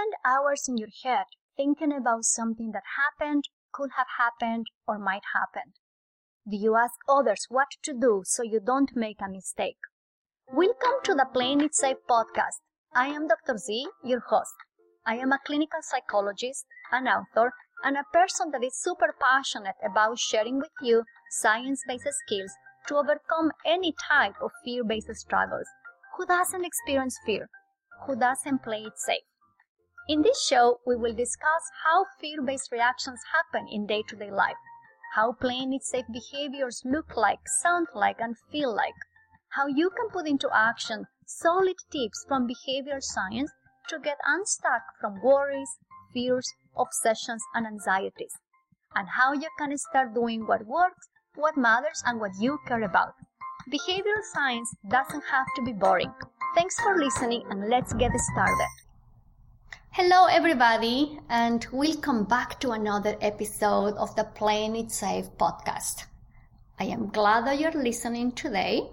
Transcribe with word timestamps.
spend 0.00 0.14
hours 0.24 0.66
in 0.66 0.78
your 0.78 0.88
head 1.04 1.26
thinking 1.56 1.92
about 1.92 2.24
something 2.24 2.72
that 2.72 2.82
happened, 2.96 3.44
could 3.72 3.90
have 3.96 4.06
happened, 4.18 4.66
or 4.86 4.98
might 4.98 5.22
happen? 5.34 5.74
Do 6.48 6.56
you 6.56 6.74
ask 6.76 6.94
others 7.08 7.44
what 7.48 7.68
to 7.82 7.92
do 7.92 8.22
so 8.24 8.42
you 8.42 8.60
don't 8.64 8.90
make 8.94 9.18
a 9.20 9.30
mistake? 9.30 9.76
Welcome 10.50 11.02
to 11.04 11.14
the 11.14 11.26
Playing 11.32 11.60
It 11.60 11.74
Safe 11.74 11.98
podcast. 12.08 12.60
I 12.94 13.08
am 13.08 13.28
Dr. 13.28 13.58
Z, 13.58 13.88
your 14.02 14.20
host. 14.20 14.54
I 15.04 15.16
am 15.16 15.32
a 15.32 15.38
clinical 15.44 15.80
psychologist, 15.82 16.64
an 16.92 17.06
author, 17.06 17.52
and 17.84 17.96
a 17.96 18.04
person 18.12 18.50
that 18.52 18.64
is 18.64 18.80
super 18.80 19.14
passionate 19.20 19.76
about 19.84 20.18
sharing 20.18 20.58
with 20.58 20.72
you 20.80 21.02
science 21.30 21.82
based 21.86 22.08
skills 22.26 22.52
to 22.88 22.96
overcome 22.96 23.52
any 23.66 23.94
type 24.08 24.36
of 24.42 24.50
fear 24.64 24.82
based 24.82 25.14
struggles. 25.14 25.68
Who 26.16 26.24
doesn't 26.24 26.64
experience 26.64 27.18
fear? 27.26 27.48
Who 28.06 28.16
doesn't 28.16 28.62
play 28.62 28.84
it 28.84 28.98
safe? 28.98 29.29
In 30.10 30.22
this 30.22 30.44
show, 30.44 30.80
we 30.84 30.96
will 30.96 31.14
discuss 31.14 31.70
how 31.84 32.04
fear 32.20 32.42
based 32.42 32.72
reactions 32.72 33.20
happen 33.32 33.68
in 33.70 33.86
day 33.86 34.02
to 34.08 34.16
day 34.16 34.32
life, 34.32 34.56
how 35.14 35.34
playing 35.34 35.72
it 35.72 35.84
safe 35.84 36.06
behaviors 36.12 36.82
look 36.84 37.16
like, 37.16 37.38
sound 37.62 37.86
like, 37.94 38.16
and 38.18 38.34
feel 38.50 38.74
like, 38.74 38.98
how 39.50 39.68
you 39.68 39.88
can 39.88 40.08
put 40.10 40.26
into 40.26 40.50
action 40.52 41.06
solid 41.26 41.76
tips 41.92 42.24
from 42.26 42.48
behavior 42.48 42.98
science 43.00 43.52
to 43.88 44.00
get 44.00 44.18
unstuck 44.26 44.82
from 45.00 45.22
worries, 45.22 45.78
fears, 46.12 46.52
obsessions, 46.76 47.44
and 47.54 47.64
anxieties, 47.64 48.34
and 48.96 49.10
how 49.10 49.32
you 49.32 49.48
can 49.60 49.78
start 49.78 50.12
doing 50.12 50.44
what 50.44 50.66
works, 50.66 51.06
what 51.36 51.56
matters, 51.56 52.02
and 52.04 52.18
what 52.18 52.32
you 52.40 52.58
care 52.66 52.82
about. 52.82 53.14
Behavioral 53.72 54.24
science 54.34 54.74
doesn't 54.88 55.22
have 55.30 55.46
to 55.54 55.62
be 55.62 55.72
boring. 55.72 56.12
Thanks 56.56 56.74
for 56.80 56.98
listening, 56.98 57.44
and 57.48 57.68
let's 57.68 57.92
get 57.92 58.10
started. 58.32 58.89
Hello, 59.92 60.26
everybody, 60.26 61.18
and 61.28 61.66
welcome 61.72 62.22
back 62.22 62.60
to 62.60 62.70
another 62.70 63.16
episode 63.20 63.96
of 63.96 64.14
the 64.14 64.22
Playing 64.22 64.76
It 64.76 64.92
Safe 64.92 65.26
podcast. 65.36 66.04
I 66.78 66.84
am 66.84 67.08
glad 67.08 67.44
that 67.48 67.58
you're 67.58 67.72
listening 67.72 68.30
today, 68.30 68.88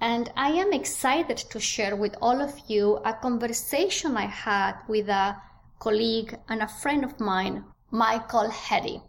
and 0.00 0.30
I 0.36 0.50
am 0.50 0.72
excited 0.72 1.38
to 1.38 1.58
share 1.58 1.96
with 1.96 2.14
all 2.22 2.40
of 2.40 2.54
you 2.68 3.00
a 3.04 3.14
conversation 3.14 4.16
I 4.16 4.26
had 4.26 4.76
with 4.86 5.08
a 5.08 5.42
colleague 5.80 6.38
and 6.48 6.62
a 6.62 6.68
friend 6.68 7.02
of 7.02 7.18
mine, 7.18 7.64
Michael 7.90 8.48
Heady. 8.48 9.02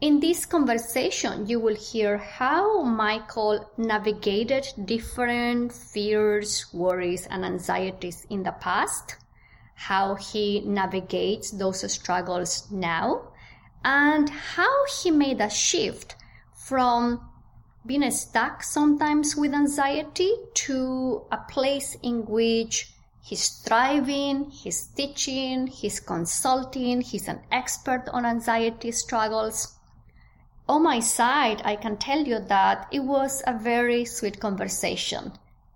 In 0.00 0.18
this 0.18 0.46
conversation, 0.46 1.46
you 1.46 1.60
will 1.60 1.76
hear 1.76 2.16
how 2.16 2.84
Michael 2.84 3.70
navigated 3.76 4.66
different 4.82 5.74
fears, 5.74 6.72
worries, 6.72 7.26
and 7.26 7.44
anxieties 7.44 8.26
in 8.30 8.44
the 8.44 8.52
past, 8.52 9.16
how 9.88 10.14
he 10.14 10.60
navigates 10.60 11.50
those 11.50 11.90
struggles 11.92 12.70
now, 12.70 13.32
and 13.84 14.28
how 14.28 14.84
he 15.02 15.10
made 15.10 15.40
a 15.40 15.48
shift 15.48 16.16
from 16.54 17.20
being 17.86 18.10
stuck 18.10 18.62
sometimes 18.62 19.36
with 19.36 19.54
anxiety 19.54 20.34
to 20.54 21.22
a 21.32 21.38
place 21.48 21.96
in 22.02 22.26
which 22.26 22.92
He's 23.22 23.48
thriving, 23.48 24.50
he's 24.50 24.86
teaching, 24.86 25.66
he's 25.66 26.00
consulting, 26.00 27.02
he's 27.02 27.28
an 27.28 27.40
expert 27.52 28.08
on 28.12 28.24
anxiety 28.24 28.90
struggles. 28.92 29.76
On 30.68 30.82
my 30.82 31.00
side, 31.00 31.60
I 31.64 31.76
can 31.76 31.96
tell 31.98 32.20
you 32.20 32.40
that 32.40 32.88
it 32.90 33.00
was 33.00 33.42
a 33.46 33.58
very 33.58 34.04
sweet 34.04 34.40
conversation. 34.40 35.32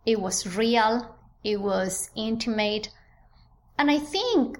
It 0.06 0.20
was 0.20 0.56
real, 0.56 1.16
it 1.44 1.60
was 1.60 2.10
intimate, 2.16 2.88
and 3.78 3.90
I 3.90 3.98
think 3.98 4.58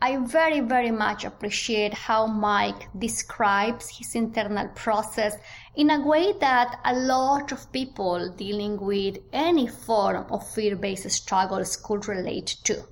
I 0.00 0.16
very, 0.18 0.60
very 0.60 0.92
much 0.92 1.24
appreciate 1.24 1.92
how 1.92 2.26
Mike 2.26 2.88
describes 2.96 3.88
his 3.88 4.14
internal 4.14 4.68
process 4.68 5.36
in 5.74 5.90
a 5.90 6.06
way 6.06 6.32
that 6.34 6.78
a 6.84 6.94
lot 6.94 7.50
of 7.50 7.72
people 7.72 8.32
dealing 8.36 8.80
with 8.80 9.18
any 9.32 9.66
form 9.66 10.26
of 10.30 10.48
fear 10.48 10.76
based 10.76 11.10
struggles 11.10 11.76
could 11.76 12.06
relate 12.06 12.56
to. 12.64 12.84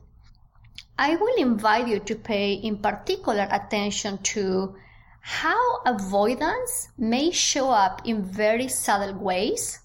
I 0.98 1.14
will 1.14 1.36
invite 1.36 1.86
you 1.86 2.00
to 2.00 2.14
pay 2.16 2.54
in 2.54 2.78
particular 2.78 3.46
attention 3.52 4.18
to 4.34 4.74
how 5.20 5.82
avoidance 5.84 6.88
may 6.98 7.30
show 7.30 7.70
up 7.70 8.02
in 8.04 8.24
very 8.24 8.66
subtle 8.66 9.14
ways, 9.14 9.78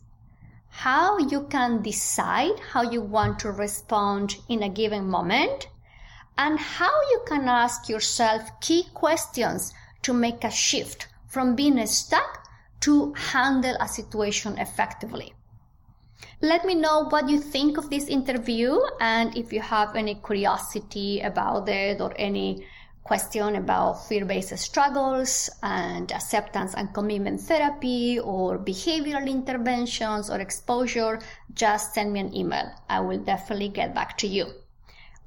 how 0.71 1.17
you 1.19 1.43
can 1.47 1.81
decide 1.83 2.59
how 2.71 2.81
you 2.81 3.01
want 3.01 3.37
to 3.39 3.51
respond 3.51 4.35
in 4.49 4.63
a 4.63 4.69
given 4.69 5.07
moment 5.07 5.67
and 6.37 6.57
how 6.57 7.01
you 7.11 7.21
can 7.27 7.47
ask 7.47 7.87
yourself 7.87 8.49
key 8.61 8.85
questions 8.93 9.73
to 10.01 10.13
make 10.13 10.43
a 10.43 10.49
shift 10.49 11.07
from 11.27 11.55
being 11.55 11.85
stuck 11.85 12.47
to 12.79 13.13
handle 13.13 13.75
a 13.79 13.87
situation 13.87 14.57
effectively. 14.57 15.33
Let 16.41 16.65
me 16.65 16.73
know 16.73 17.05
what 17.09 17.29
you 17.29 17.39
think 17.39 17.77
of 17.77 17.89
this 17.89 18.07
interview 18.07 18.79
and 18.99 19.37
if 19.37 19.53
you 19.53 19.61
have 19.61 19.95
any 19.95 20.15
curiosity 20.15 21.19
about 21.19 21.69
it 21.69 22.01
or 22.01 22.13
any 22.15 22.65
question 23.03 23.55
about 23.55 24.07
fear 24.07 24.25
based 24.25 24.57
struggles 24.57 25.49
and 25.63 26.11
acceptance 26.11 26.73
and 26.75 26.93
commitment 26.93 27.41
therapy 27.41 28.19
or 28.19 28.57
behavioral 28.57 29.27
interventions 29.27 30.29
or 30.29 30.39
exposure, 30.39 31.19
just 31.53 31.93
send 31.93 32.13
me 32.13 32.19
an 32.19 32.35
email. 32.35 32.71
I 32.89 32.99
will 33.01 33.19
definitely 33.19 33.69
get 33.69 33.95
back 33.95 34.17
to 34.19 34.27
you. 34.27 34.47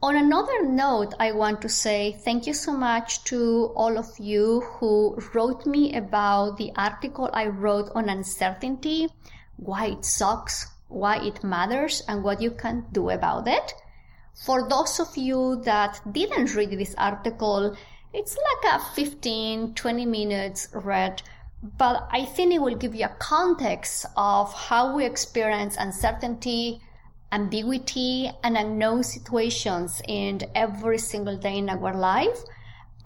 On 0.02 0.16
another 0.16 0.66
note, 0.66 1.14
I 1.18 1.32
want 1.32 1.62
to 1.62 1.68
say 1.68 2.12
thank 2.12 2.46
you 2.46 2.52
so 2.52 2.72
much 2.72 3.24
to 3.24 3.72
all 3.74 3.96
of 3.96 4.18
you 4.18 4.60
who 4.60 5.18
wrote 5.32 5.64
me 5.64 5.96
about 5.96 6.58
the 6.58 6.72
article 6.76 7.30
I 7.32 7.46
wrote 7.46 7.91
on 7.94 8.10
uncertainty, 8.10 9.08
why 9.56 9.86
it 9.86 10.04
sucks, 10.04 10.68
why 10.88 11.24
it 11.24 11.42
matters, 11.42 12.02
and 12.06 12.22
what 12.22 12.42
you 12.42 12.50
can 12.50 12.84
do 12.92 13.08
about 13.08 13.48
it. 13.48 13.72
For 14.34 14.69
those 14.69 14.99
of 14.99 15.17
you 15.17 15.62
that 15.65 16.00
didn't 16.11 16.55
read 16.55 16.71
this 16.71 16.95
article, 16.99 17.77
it's 18.12 18.37
like 18.37 18.75
a 18.75 18.84
15 18.95 19.75
20 19.75 20.06
minutes 20.06 20.69
read, 20.72 21.22
but 21.78 22.09
I 22.11 22.25
think 22.25 22.53
it 22.53 22.61
will 22.61 22.75
give 22.75 22.95
you 22.95 23.06
a 23.06 23.17
context 23.21 24.06
of 24.17 24.53
how 24.53 24.95
we 24.95 25.05
experience 25.06 25.77
uncertainty, 25.78 26.81
ambiguity 27.31 28.31
and 28.43 28.56
unknown 28.56 29.03
situations 29.03 30.03
in 30.06 30.41
every 30.55 30.99
single 30.99 31.37
day 31.37 31.59
in 31.59 31.71
our 31.71 31.95
life. 31.95 32.39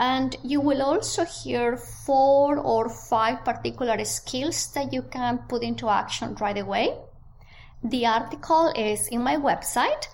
And 0.00 0.36
you 0.42 0.60
will 0.60 0.82
also 0.82 1.24
hear 1.24 1.76
four 1.76 2.58
or 2.58 2.88
five 2.88 3.44
particular 3.44 4.02
skills 4.04 4.72
that 4.72 4.92
you 4.92 5.02
can 5.02 5.38
put 5.48 5.62
into 5.62 5.88
action 5.88 6.36
right 6.36 6.58
away. 6.58 6.96
The 7.82 8.06
article 8.06 8.72
is 8.76 9.08
in 9.08 9.22
my 9.22 9.36
website, 9.36 10.08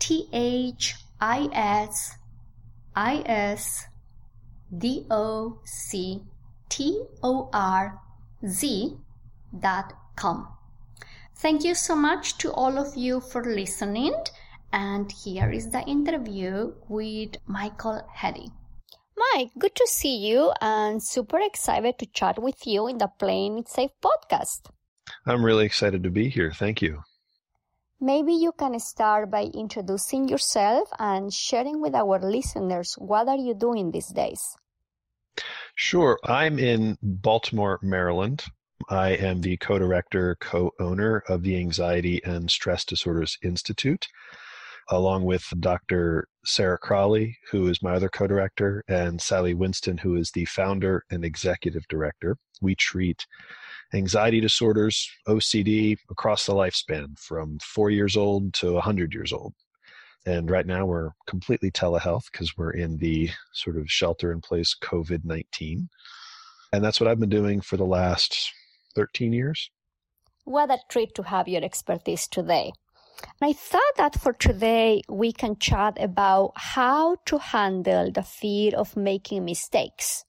T 0.00 0.28
H 0.32 0.94
I 1.20 1.48
S 1.52 2.16
I 2.96 3.22
S 3.26 3.86
D 4.76 5.06
O 5.10 5.58
C 5.64 6.22
T 6.68 7.04
O 7.22 7.48
R 7.52 8.00
Z 8.46 8.96
dot 9.58 9.92
com. 10.16 10.48
Thank 11.36 11.64
you 11.64 11.74
so 11.74 11.96
much 11.96 12.38
to 12.38 12.52
all 12.52 12.78
of 12.78 12.96
you 12.96 13.20
for 13.20 13.44
listening. 13.44 14.14
And 14.72 15.10
here 15.10 15.50
is 15.50 15.70
the 15.70 15.82
interview 15.82 16.72
with 16.88 17.36
Michael 17.46 18.02
Heady. 18.14 18.50
Mike, 19.16 19.50
good 19.58 19.74
to 19.74 19.86
see 19.86 20.16
you 20.16 20.52
and 20.60 21.02
super 21.02 21.40
excited 21.40 21.98
to 21.98 22.06
chat 22.06 22.40
with 22.40 22.66
you 22.66 22.86
in 22.86 22.98
the 22.98 23.08
Playing 23.08 23.58
It 23.58 23.68
Safe 23.68 23.90
podcast. 24.02 24.70
I'm 25.26 25.44
really 25.44 25.66
excited 25.66 26.02
to 26.04 26.10
be 26.10 26.28
here. 26.28 26.52
Thank 26.52 26.80
you. 26.80 27.02
Maybe 28.00 28.32
you 28.32 28.52
can 28.52 28.78
start 28.80 29.30
by 29.30 29.50
introducing 29.52 30.28
yourself 30.28 30.88
and 30.98 31.32
sharing 31.32 31.82
with 31.82 31.94
our 31.94 32.18
listeners 32.18 32.94
what 32.96 33.28
are 33.28 33.36
you 33.36 33.54
doing 33.54 33.90
these 33.90 34.08
days? 34.08 34.56
Sure. 35.74 36.18
I'm 36.24 36.58
in 36.58 36.96
Baltimore, 37.02 37.78
Maryland. 37.82 38.44
I 38.88 39.10
am 39.10 39.42
the 39.42 39.58
co-director, 39.58 40.36
co-owner 40.40 41.24
of 41.28 41.42
the 41.42 41.56
Anxiety 41.58 42.22
and 42.24 42.50
Stress 42.50 42.84
Disorders 42.84 43.36
Institute, 43.42 44.08
along 44.90 45.24
with 45.24 45.44
Dr. 45.60 46.26
Sarah 46.44 46.78
Crowley, 46.78 47.36
who 47.50 47.68
is 47.68 47.82
my 47.82 47.92
other 47.92 48.08
co-director, 48.08 48.82
and 48.88 49.20
Sally 49.20 49.54
Winston, 49.54 49.96
who 49.96 50.16
is 50.16 50.30
the 50.32 50.44
founder 50.46 51.04
and 51.10 51.24
executive 51.24 51.86
director. 51.88 52.36
We 52.60 52.74
treat 52.74 53.24
anxiety 53.94 54.40
disorders, 54.40 55.08
OCD 55.28 55.96
across 56.10 56.46
the 56.46 56.54
lifespan 56.54 57.18
from 57.18 57.58
four 57.60 57.90
years 57.90 58.16
old 58.16 58.52
to 58.54 58.74
100 58.74 59.14
years 59.14 59.32
old. 59.32 59.54
And 60.26 60.50
right 60.50 60.66
now 60.66 60.84
we're 60.84 61.10
completely 61.26 61.70
telehealth 61.70 62.30
because 62.30 62.56
we're 62.56 62.72
in 62.72 62.98
the 62.98 63.30
sort 63.52 63.76
of 63.76 63.90
shelter 63.90 64.32
in 64.32 64.40
place 64.40 64.76
COVID 64.82 65.24
19. 65.24 65.88
And 66.72 66.84
that's 66.84 67.00
what 67.00 67.08
I've 67.08 67.20
been 67.20 67.30
doing 67.30 67.60
for 67.60 67.76
the 67.76 67.86
last 67.86 68.52
13 68.94 69.32
years. 69.32 69.70
What 70.44 70.70
a 70.70 70.78
treat 70.88 71.14
to 71.14 71.22
have 71.22 71.48
your 71.48 71.64
expertise 71.64 72.28
today. 72.28 72.72
And 73.40 73.50
I 73.50 73.52
thought 73.52 73.96
that 73.96 74.20
for 74.20 74.32
today, 74.32 75.02
we 75.08 75.32
can 75.32 75.56
chat 75.58 75.96
about 76.00 76.52
how 76.56 77.16
to 77.26 77.38
handle 77.38 78.10
the 78.10 78.22
fear 78.22 78.72
of 78.76 78.96
making 78.96 79.44
mistakes. 79.44 80.24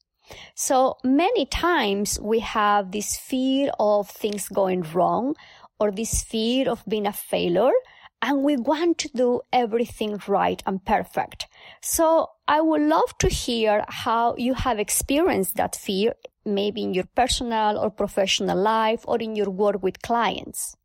So 0.55 0.97
many 1.03 1.45
times 1.45 2.19
we 2.21 2.39
have 2.39 2.91
this 2.91 3.17
fear 3.17 3.71
of 3.79 4.09
things 4.09 4.47
going 4.47 4.83
wrong 4.93 5.35
or 5.79 5.91
this 5.91 6.23
fear 6.23 6.69
of 6.69 6.83
being 6.87 7.07
a 7.07 7.13
failure 7.13 7.73
and 8.21 8.43
we 8.43 8.55
want 8.55 8.99
to 8.99 9.09
do 9.09 9.41
everything 9.51 10.21
right 10.27 10.61
and 10.65 10.85
perfect. 10.85 11.47
So 11.81 12.29
I 12.47 12.61
would 12.61 12.83
love 12.83 13.17
to 13.19 13.27
hear 13.27 13.83
how 13.87 14.35
you 14.37 14.53
have 14.53 14.79
experienced 14.79 15.55
that 15.55 15.75
fear, 15.75 16.13
maybe 16.45 16.83
in 16.83 16.93
your 16.93 17.07
personal 17.15 17.79
or 17.79 17.89
professional 17.89 18.57
life 18.57 19.03
or 19.07 19.17
in 19.17 19.35
your 19.35 19.49
work 19.49 19.81
with 19.81 20.01
clients. 20.01 20.75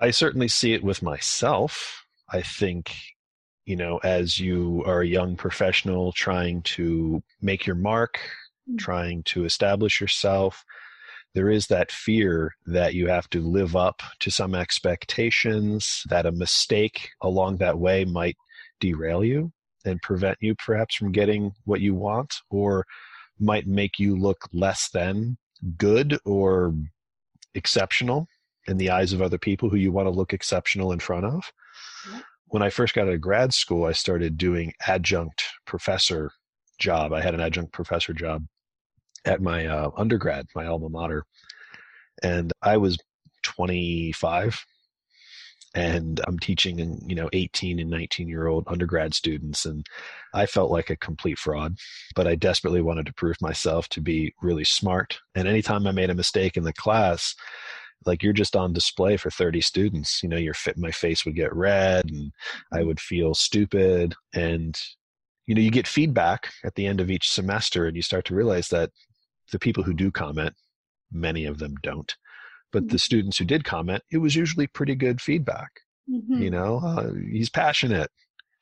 I 0.00 0.10
certainly 0.10 0.48
see 0.48 0.72
it 0.72 0.82
with 0.82 1.02
myself. 1.02 2.04
I 2.32 2.40
think, 2.40 2.94
you 3.66 3.76
know, 3.76 3.98
as 3.98 4.38
you 4.40 4.82
are 4.86 5.02
a 5.02 5.06
young 5.06 5.36
professional 5.36 6.12
trying 6.12 6.62
to 6.62 7.22
make 7.42 7.66
your 7.66 7.76
mark, 7.76 8.18
mm-hmm. 8.68 8.76
trying 8.76 9.22
to 9.24 9.44
establish 9.44 10.00
yourself, 10.00 10.64
there 11.34 11.50
is 11.50 11.66
that 11.66 11.92
fear 11.92 12.54
that 12.66 12.94
you 12.94 13.08
have 13.08 13.28
to 13.30 13.40
live 13.40 13.76
up 13.76 14.02
to 14.20 14.30
some 14.30 14.54
expectations, 14.54 16.02
that 16.08 16.26
a 16.26 16.32
mistake 16.32 17.10
along 17.20 17.58
that 17.58 17.78
way 17.78 18.04
might 18.04 18.36
derail 18.80 19.22
you 19.22 19.52
and 19.84 20.00
prevent 20.02 20.38
you 20.40 20.54
perhaps 20.56 20.94
from 20.94 21.12
getting 21.12 21.52
what 21.64 21.80
you 21.80 21.94
want 21.94 22.34
or 22.50 22.84
might 23.38 23.66
make 23.66 23.98
you 23.98 24.16
look 24.16 24.48
less 24.52 24.88
than 24.92 25.36
good 25.76 26.18
or 26.24 26.74
exceptional 27.54 28.26
in 28.70 28.78
the 28.78 28.90
eyes 28.90 29.12
of 29.12 29.20
other 29.20 29.36
people 29.36 29.68
who 29.68 29.76
you 29.76 29.90
want 29.90 30.06
to 30.06 30.10
look 30.10 30.32
exceptional 30.32 30.92
in 30.92 31.00
front 31.00 31.26
of. 31.26 31.52
When 32.46 32.62
I 32.62 32.70
first 32.70 32.94
got 32.94 33.08
out 33.08 33.14
of 33.14 33.20
grad 33.20 33.52
school, 33.52 33.84
I 33.84 33.92
started 33.92 34.38
doing 34.38 34.72
adjunct 34.86 35.44
professor 35.66 36.30
job. 36.78 37.12
I 37.12 37.20
had 37.20 37.34
an 37.34 37.40
adjunct 37.40 37.72
professor 37.72 38.12
job 38.12 38.46
at 39.24 39.42
my 39.42 39.66
uh, 39.66 39.90
undergrad, 39.96 40.46
my 40.54 40.66
alma 40.66 40.88
mater, 40.88 41.24
and 42.22 42.52
I 42.62 42.76
was 42.76 42.96
25 43.42 44.64
and 45.74 46.20
I'm 46.26 46.38
teaching 46.38 47.00
you 47.06 47.14
know 47.14 47.28
18 47.32 47.78
and 47.78 47.90
19 47.90 48.28
year 48.28 48.48
old 48.48 48.64
undergrad 48.66 49.14
students 49.14 49.64
and 49.64 49.86
I 50.34 50.46
felt 50.46 50.70
like 50.70 50.90
a 50.90 50.96
complete 50.96 51.38
fraud 51.38 51.76
but 52.16 52.26
I 52.26 52.34
desperately 52.34 52.82
wanted 52.82 53.06
to 53.06 53.14
prove 53.14 53.36
myself 53.40 53.88
to 53.90 54.00
be 54.00 54.34
really 54.42 54.64
smart 54.64 55.20
and 55.34 55.46
anytime 55.46 55.86
I 55.86 55.92
made 55.92 56.10
a 56.10 56.14
mistake 56.14 56.56
in 56.56 56.64
the 56.64 56.72
class 56.72 57.34
like 58.06 58.22
you're 58.22 58.32
just 58.32 58.56
on 58.56 58.72
display 58.72 59.16
for 59.16 59.30
30 59.30 59.60
students 59.60 60.22
you 60.22 60.28
know 60.28 60.36
your 60.36 60.54
fit 60.54 60.78
my 60.78 60.90
face 60.90 61.24
would 61.24 61.34
get 61.34 61.54
red 61.54 62.08
and 62.10 62.32
i 62.72 62.78
mm-hmm. 62.78 62.88
would 62.88 63.00
feel 63.00 63.34
stupid 63.34 64.14
and 64.34 64.78
you 65.46 65.54
know 65.54 65.60
you 65.60 65.70
get 65.70 65.86
feedback 65.86 66.52
at 66.64 66.74
the 66.74 66.86
end 66.86 67.00
of 67.00 67.10
each 67.10 67.30
semester 67.30 67.86
and 67.86 67.96
you 67.96 68.02
start 68.02 68.24
to 68.24 68.34
realize 68.34 68.68
that 68.68 68.90
the 69.52 69.58
people 69.58 69.82
who 69.82 69.94
do 69.94 70.10
comment 70.10 70.54
many 71.12 71.44
of 71.44 71.58
them 71.58 71.74
don't 71.82 72.16
but 72.72 72.82
mm-hmm. 72.82 72.92
the 72.92 72.98
students 72.98 73.38
who 73.38 73.44
did 73.44 73.64
comment 73.64 74.02
it 74.12 74.18
was 74.18 74.36
usually 74.36 74.66
pretty 74.66 74.94
good 74.94 75.20
feedback 75.20 75.70
mm-hmm. 76.08 76.42
you 76.42 76.50
know 76.50 76.80
uh, 76.84 77.12
he's 77.30 77.50
passionate 77.50 78.10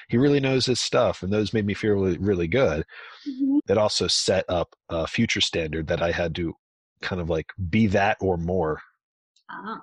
he 0.08 0.17
really 0.17 0.41
knows 0.41 0.64
his 0.64 0.81
stuff 0.81 1.23
and 1.23 1.31
those 1.31 1.52
made 1.52 1.67
me 1.67 1.75
feel 1.75 1.93
really, 1.93 2.19
really 2.19 2.49
good 2.49 2.84
mm-hmm. 3.29 3.58
it 3.69 3.79
also 3.79 4.06
set 4.06 4.44
up 4.49 4.75
a 4.88 5.06
future 5.06 5.41
standard 5.41 5.87
that 5.87 6.02
i 6.02 6.11
had 6.11 6.34
to 6.34 6.55
kind 7.02 7.20
of 7.20 7.31
like 7.31 7.46
be 7.69 7.87
that 7.87 8.17
or 8.20 8.37
more 8.37 8.81
Ah. 9.50 9.83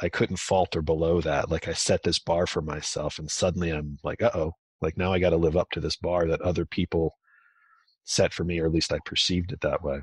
I 0.00 0.08
couldn't 0.08 0.38
falter 0.38 0.82
below 0.82 1.20
that. 1.22 1.50
Like 1.50 1.68
I 1.68 1.72
set 1.72 2.02
this 2.02 2.18
bar 2.18 2.46
for 2.46 2.60
myself, 2.60 3.18
and 3.18 3.30
suddenly 3.30 3.70
I'm 3.70 3.98
like, 4.02 4.22
uh 4.22 4.30
oh, 4.34 4.52
like 4.80 4.96
now 4.96 5.12
I 5.12 5.18
got 5.18 5.30
to 5.30 5.36
live 5.36 5.56
up 5.56 5.70
to 5.72 5.80
this 5.80 5.96
bar 5.96 6.26
that 6.28 6.42
other 6.42 6.66
people 6.66 7.16
set 8.04 8.32
for 8.32 8.44
me, 8.44 8.60
or 8.60 8.66
at 8.66 8.72
least 8.72 8.92
I 8.92 8.98
perceived 9.04 9.52
it 9.52 9.60
that 9.62 9.82
way. 9.82 10.00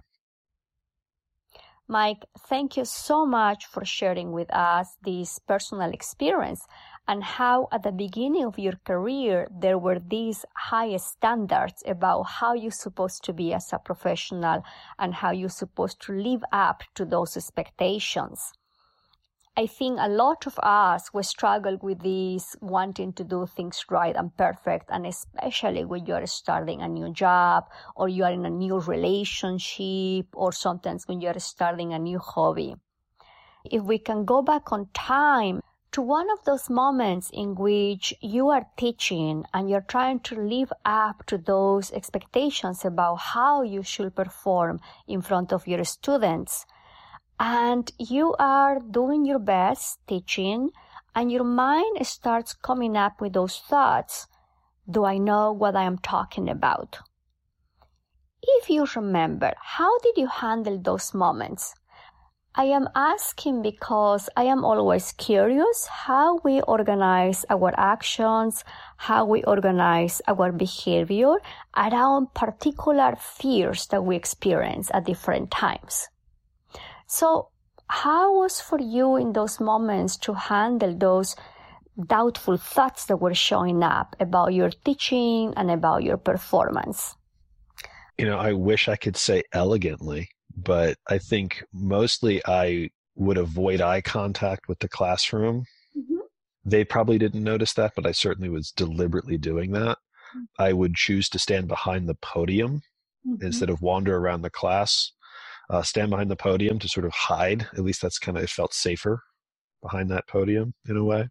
Mike, 1.87 2.23
thank 2.47 2.77
you 2.77 2.85
so 2.85 3.25
much 3.25 3.65
for 3.65 3.83
sharing 3.83 4.31
with 4.31 4.51
us 4.53 4.95
this 5.03 5.37
personal 5.39 5.91
experience 5.91 6.65
and 7.07 7.21
how 7.21 7.67
at 7.73 7.83
the 7.83 7.91
beginning 7.91 8.45
of 8.45 8.57
your 8.57 8.79
career 8.85 9.49
there 9.51 9.77
were 9.77 9.99
these 9.99 10.45
high 10.55 10.95
standards 10.95 11.83
about 11.85 12.23
how 12.23 12.53
you're 12.53 12.71
supposed 12.71 13.23
to 13.25 13.33
be 13.33 13.53
as 13.53 13.73
a 13.73 13.79
professional 13.79 14.63
and 14.97 15.13
how 15.13 15.31
you're 15.31 15.49
supposed 15.49 16.01
to 16.01 16.13
live 16.13 16.43
up 16.53 16.83
to 16.95 17.03
those 17.03 17.35
expectations. 17.35 18.53
I 19.55 19.67
think 19.67 19.99
a 19.99 20.09
lot 20.09 20.47
of 20.47 20.57
us 20.63 21.13
we 21.13 21.21
struggle 21.21 21.77
with 21.79 22.01
this 22.01 22.55
wanting 22.59 23.13
to 23.13 23.23
do 23.23 23.45
things 23.45 23.85
right 23.87 24.15
and 24.15 24.35
perfect, 24.35 24.89
and 24.89 25.05
especially 25.05 25.85
when 25.85 26.07
you 26.07 26.15
are 26.15 26.25
starting 26.25 26.81
a 26.81 26.87
new 26.87 27.13
job 27.13 27.69
or 27.95 28.09
you 28.09 28.23
are 28.23 28.31
in 28.31 28.47
a 28.47 28.49
new 28.49 28.79
relationship 28.79 30.25
or 30.33 30.51
sometimes 30.51 31.07
when 31.07 31.21
you 31.21 31.27
are 31.27 31.37
starting 31.37 31.93
a 31.93 31.99
new 31.99 32.17
hobby. 32.17 32.73
If 33.63 33.83
we 33.83 33.99
can 33.99 34.25
go 34.25 34.41
back 34.41 34.71
on 34.71 34.87
time 34.95 35.61
to 35.91 36.01
one 36.01 36.31
of 36.31 36.43
those 36.45 36.71
moments 36.71 37.29
in 37.31 37.53
which 37.53 38.11
you 38.21 38.49
are 38.49 38.65
teaching 38.75 39.45
and 39.53 39.69
you're 39.69 39.81
trying 39.81 40.21
to 40.21 40.35
live 40.35 40.73
up 40.83 41.27
to 41.27 41.37
those 41.37 41.91
expectations 41.91 42.83
about 42.83 43.17
how 43.17 43.61
you 43.61 43.83
should 43.83 44.15
perform 44.15 44.79
in 45.07 45.21
front 45.21 45.53
of 45.53 45.67
your 45.67 45.83
students 45.83 46.65
and 47.39 47.91
you 47.97 48.35
are 48.39 48.79
doing 48.79 49.25
your 49.25 49.39
best 49.39 49.99
teaching 50.07 50.69
and 51.15 51.31
your 51.31 51.43
mind 51.43 52.05
starts 52.05 52.53
coming 52.53 52.97
up 52.97 53.21
with 53.21 53.33
those 53.33 53.57
thoughts. 53.57 54.27
Do 54.89 55.05
I 55.05 55.17
know 55.17 55.51
what 55.51 55.75
I 55.75 55.83
am 55.83 55.97
talking 55.97 56.49
about? 56.49 56.99
If 58.41 58.69
you 58.69 58.85
remember, 58.95 59.53
how 59.61 59.97
did 59.99 60.17
you 60.17 60.27
handle 60.27 60.77
those 60.77 61.13
moments? 61.13 61.73
I 62.55 62.65
am 62.65 62.87
asking 62.93 63.63
because 63.63 64.29
I 64.37 64.43
am 64.43 64.63
always 64.63 65.11
curious 65.13 65.87
how 65.87 66.39
we 66.43 66.61
organize 66.61 67.45
our 67.49 67.73
actions, 67.77 68.63
how 68.97 69.25
we 69.25 69.43
organize 69.43 70.21
our 70.27 70.51
behavior 70.51 71.33
around 71.75 72.33
particular 72.35 73.15
fears 73.19 73.87
that 73.87 74.03
we 74.03 74.15
experience 74.15 74.91
at 74.93 75.05
different 75.05 75.49
times. 75.49 76.09
So, 77.13 77.49
how 77.89 78.39
was 78.39 78.59
for 78.59 78.79
you 78.79 79.17
in 79.17 79.33
those 79.33 79.59
moments 79.59 80.17
to 80.25 80.33
handle 80.33 80.97
those 80.97 81.35
doubtful 82.07 82.57
thoughts 82.57 83.05
that 83.05 83.17
were 83.17 83.35
showing 83.35 83.83
up 83.83 84.15
about 84.19 84.55
your 84.55 84.71
teaching 84.71 85.53
and 85.55 85.69
about 85.69 86.01
your 86.01 86.17
performance? 86.17 87.15
You 88.17 88.25
know, 88.25 88.39
I 88.39 88.53
wish 88.53 88.89
I 88.89 88.95
could 88.95 89.15
say 89.15 89.43
elegantly, 89.53 90.27
but 90.57 90.97
I 91.07 91.19
think 91.19 91.63
mostly 91.71 92.41
I 92.47 92.89
would 93.13 93.37
avoid 93.37 93.79
eye 93.79 94.01
contact 94.01 94.67
with 94.67 94.79
the 94.79 94.89
classroom. 94.89 95.65
Mm-hmm. 95.95 96.17
They 96.65 96.83
probably 96.83 97.19
didn't 97.19 97.43
notice 97.43 97.73
that, 97.73 97.91
but 97.95 98.07
I 98.07 98.11
certainly 98.11 98.49
was 98.49 98.71
deliberately 98.71 99.37
doing 99.37 99.71
that. 99.73 99.99
Mm-hmm. 99.99 100.43
I 100.57 100.73
would 100.73 100.95
choose 100.95 101.29
to 101.29 101.37
stand 101.37 101.67
behind 101.67 102.09
the 102.09 102.15
podium 102.15 102.81
mm-hmm. 103.23 103.45
instead 103.45 103.69
of 103.69 103.83
wander 103.83 104.17
around 104.17 104.41
the 104.41 104.49
class 104.49 105.11
uh, 105.73 105.81
stand 105.81 106.11
behind 106.11 106.29
the 106.29 106.35
podium 106.35 106.77
to 106.77 106.87
sort 106.87 107.05
of 107.05 107.11
hide. 107.13 107.67
At 107.73 107.83
least 107.83 108.01
that's 108.01 108.19
kind 108.19 108.37
of 108.37 108.43
it 108.43 108.49
felt 108.49 108.73
safer 108.73 109.23
behind 109.81 110.11
that 110.11 110.27
podium 110.27 110.73
in 110.87 110.95
a 110.95 111.03
way. 111.03 111.29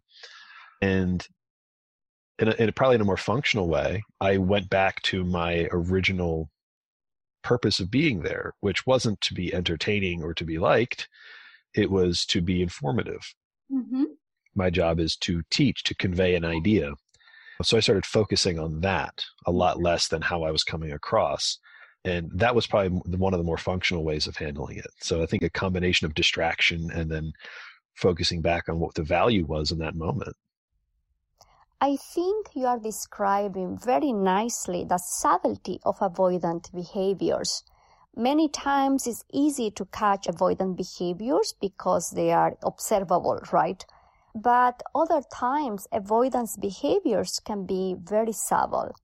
And 0.81 1.25
in, 2.39 2.49
a, 2.49 2.51
in 2.51 2.69
a, 2.69 2.71
probably 2.73 2.95
in 2.95 3.01
a 3.01 3.05
more 3.05 3.17
functional 3.17 3.69
way, 3.69 4.03
I 4.19 4.37
went 4.37 4.69
back 4.69 5.01
to 5.03 5.23
my 5.23 5.69
original 5.71 6.49
purpose 7.41 7.79
of 7.79 7.89
being 7.89 8.23
there, 8.23 8.53
which 8.59 8.85
wasn't 8.85 9.21
to 9.21 9.33
be 9.33 9.53
entertaining 9.53 10.21
or 10.21 10.33
to 10.33 10.43
be 10.43 10.59
liked. 10.59 11.07
It 11.73 11.89
was 11.89 12.25
to 12.27 12.41
be 12.41 12.61
informative. 12.61 13.33
Mm-hmm. 13.71 14.03
My 14.55 14.69
job 14.69 14.99
is 14.99 15.15
to 15.17 15.41
teach, 15.51 15.83
to 15.83 15.95
convey 15.95 16.35
an 16.35 16.43
idea. 16.43 16.91
So 17.61 17.77
I 17.77 17.79
started 17.79 18.05
focusing 18.05 18.59
on 18.59 18.81
that 18.81 19.23
a 19.45 19.51
lot 19.51 19.81
less 19.81 20.09
than 20.09 20.21
how 20.21 20.43
I 20.43 20.51
was 20.51 20.63
coming 20.63 20.91
across 20.91 21.59
and 22.05 22.29
that 22.33 22.55
was 22.55 22.67
probably 22.67 22.89
one 23.17 23.33
of 23.33 23.39
the 23.39 23.45
more 23.45 23.57
functional 23.57 24.03
ways 24.03 24.27
of 24.27 24.35
handling 24.35 24.77
it. 24.77 24.91
So 25.01 25.23
i 25.23 25.25
think 25.25 25.43
a 25.43 25.49
combination 25.49 26.05
of 26.05 26.13
distraction 26.13 26.91
and 26.91 27.09
then 27.09 27.33
focusing 27.95 28.41
back 28.41 28.69
on 28.69 28.79
what 28.79 28.95
the 28.95 29.03
value 29.03 29.45
was 29.45 29.71
in 29.71 29.77
that 29.79 29.95
moment. 29.95 30.35
I 31.79 31.97
think 31.97 32.47
you 32.53 32.65
are 32.65 32.79
describing 32.79 33.77
very 33.77 34.13
nicely 34.13 34.85
the 34.85 34.97
subtlety 34.97 35.79
of 35.83 35.99
avoidant 35.99 36.71
behaviors. 36.73 37.63
Many 38.15 38.47
times 38.47 39.05
it's 39.05 39.25
easy 39.33 39.69
to 39.71 39.85
catch 39.85 40.27
avoidant 40.27 40.77
behaviors 40.77 41.53
because 41.59 42.11
they 42.11 42.31
are 42.31 42.57
observable 42.63 43.39
right? 43.51 43.85
But 44.35 44.81
other 44.95 45.21
times 45.31 45.87
avoidance 45.91 46.57
behaviors 46.57 47.39
can 47.43 47.65
be 47.65 47.95
very 47.99 48.31
subtle. 48.31 48.95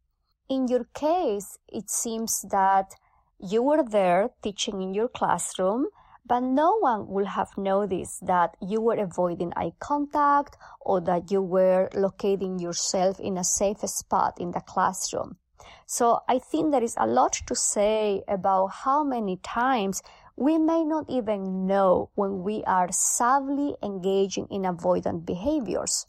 In 0.50 0.68
your 0.68 0.86
case, 0.96 1.60
it 1.68 1.92
seems 1.92 2.42
that 2.50 2.96
you 3.40 3.62
were 3.62 3.84
there 3.84 4.32
teaching 4.42 4.82
in 4.82 4.96
your 4.96 5.08
classroom, 5.08 5.86
but 6.26 6.40
no 6.40 6.80
one 6.80 7.08
would 7.10 7.28
have 7.28 7.56
noticed 7.56 8.26
that 8.26 8.58
you 8.60 8.82
were 8.82 8.98
avoiding 8.98 9.54
eye 9.56 9.74
contact 9.80 10.58
or 10.82 11.02
that 11.02 11.30
you 11.30 11.44
were 11.44 11.88
locating 11.94 12.58
yourself 12.58 13.20
in 13.20 13.38
a 13.38 13.44
safe 13.44 13.82
spot 13.82 14.40
in 14.40 14.50
the 14.50 14.62
classroom. 14.62 15.38
So 15.86 16.22
I 16.28 16.40
think 16.40 16.72
there 16.72 16.84
is 16.84 16.96
a 16.98 17.06
lot 17.06 17.34
to 17.46 17.54
say 17.54 18.24
about 18.28 18.70
how 18.84 19.04
many 19.04 19.38
times 19.38 20.02
we 20.36 20.58
may 20.58 20.84
not 20.84 21.06
even 21.10 21.68
know 21.68 22.10
when 22.16 22.42
we 22.42 22.64
are 22.64 22.92
sadly 22.92 23.76
engaging 23.84 24.48
in 24.50 24.64
avoidant 24.64 25.28
behaviors. 25.28 26.08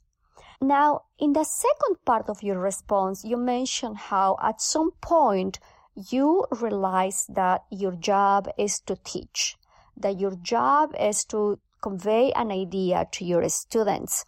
Now, 0.60 1.02
in 1.18 1.32
the 1.32 1.44
second 1.44 2.04
part 2.04 2.28
of 2.28 2.42
your 2.42 2.58
response, 2.58 3.24
you 3.24 3.36
mentioned 3.36 3.96
how 3.96 4.36
at 4.42 4.60
some 4.60 4.90
point 5.00 5.58
you 5.94 6.46
realize 6.50 7.26
that 7.28 7.64
your 7.70 7.92
job 7.92 8.48
is 8.58 8.80
to 8.80 8.96
teach, 8.96 9.56
that 9.96 10.20
your 10.20 10.36
job 10.36 10.94
is 10.98 11.24
to 11.26 11.58
convey 11.80 12.32
an 12.32 12.50
idea 12.50 13.06
to 13.12 13.24
your 13.24 13.48
students. 13.48 14.24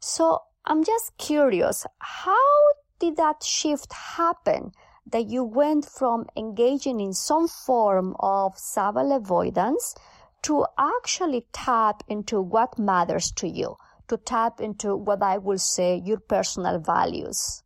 So 0.00 0.42
I'm 0.64 0.82
just 0.82 1.16
curious, 1.18 1.86
how 1.98 2.52
did 2.98 3.16
that 3.16 3.42
shift 3.42 3.92
happen? 3.92 4.72
that 5.10 5.28
you 5.28 5.44
went 5.44 5.84
from 5.86 6.26
engaging 6.36 7.00
in 7.00 7.12
some 7.12 7.46
form 7.46 8.16
of 8.18 8.58
savile 8.58 9.12
avoidance 9.12 9.94
to 10.42 10.66
actually 10.78 11.46
tap 11.52 12.02
into 12.08 12.40
what 12.40 12.78
matters 12.78 13.30
to 13.30 13.48
you, 13.48 13.76
to 14.08 14.16
tap 14.16 14.60
into 14.60 14.96
what 14.96 15.22
I 15.22 15.38
will 15.38 15.58
say 15.58 16.00
your 16.04 16.18
personal 16.20 16.78
values? 16.78 17.62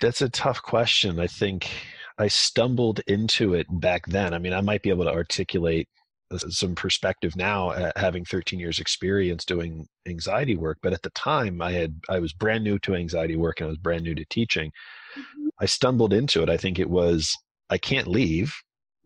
That's 0.00 0.22
a 0.22 0.28
tough 0.28 0.62
question. 0.62 1.18
I 1.18 1.26
think 1.26 1.70
I 2.18 2.28
stumbled 2.28 3.00
into 3.06 3.54
it 3.54 3.66
back 3.70 4.06
then. 4.06 4.32
I 4.34 4.38
mean, 4.38 4.52
I 4.52 4.60
might 4.60 4.82
be 4.82 4.90
able 4.90 5.04
to 5.04 5.12
articulate 5.12 5.88
some 6.38 6.74
perspective 6.74 7.36
now 7.36 7.70
uh, 7.70 7.92
having 7.96 8.24
13 8.24 8.58
years 8.58 8.78
experience 8.78 9.44
doing 9.44 9.86
anxiety 10.06 10.56
work 10.56 10.78
but 10.82 10.92
at 10.92 11.02
the 11.02 11.10
time 11.10 11.60
i 11.60 11.72
had 11.72 12.00
i 12.08 12.18
was 12.18 12.32
brand 12.32 12.64
new 12.64 12.78
to 12.78 12.94
anxiety 12.94 13.36
work 13.36 13.60
and 13.60 13.66
i 13.66 13.68
was 13.68 13.78
brand 13.78 14.02
new 14.02 14.14
to 14.14 14.24
teaching 14.26 14.70
mm-hmm. 15.14 15.48
i 15.60 15.66
stumbled 15.66 16.12
into 16.12 16.42
it 16.42 16.48
i 16.48 16.56
think 16.56 16.78
it 16.78 16.88
was 16.88 17.36
i 17.70 17.78
can't 17.78 18.08
leave 18.08 18.54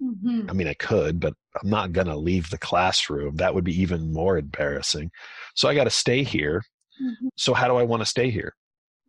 mm-hmm. 0.03 0.49
i 0.49 0.53
mean 0.53 0.69
i 0.69 0.75
could 0.75 1.21
but 1.21 1.35
i'm 1.61 1.71
not 1.71 1.93
going 1.93 2.07
to 2.07 2.17
leave 2.17 2.51
the 2.51 2.59
classroom 2.59 3.37
that 3.37 3.55
would 3.55 3.65
be 3.65 3.81
even 3.81 4.13
more 4.13 4.39
embarrassing 4.39 5.11
so 5.55 5.69
i 5.69 5.75
got 5.75 5.85
to 5.85 5.91
stay 5.91 6.23
here 6.23 6.63
mm-hmm. 7.03 7.29
so 7.37 7.55
how 7.55 7.69
do 7.69 7.77
i 7.77 7.83
want 7.83 8.01
to 8.03 8.07
stay 8.07 8.31
here 8.31 8.55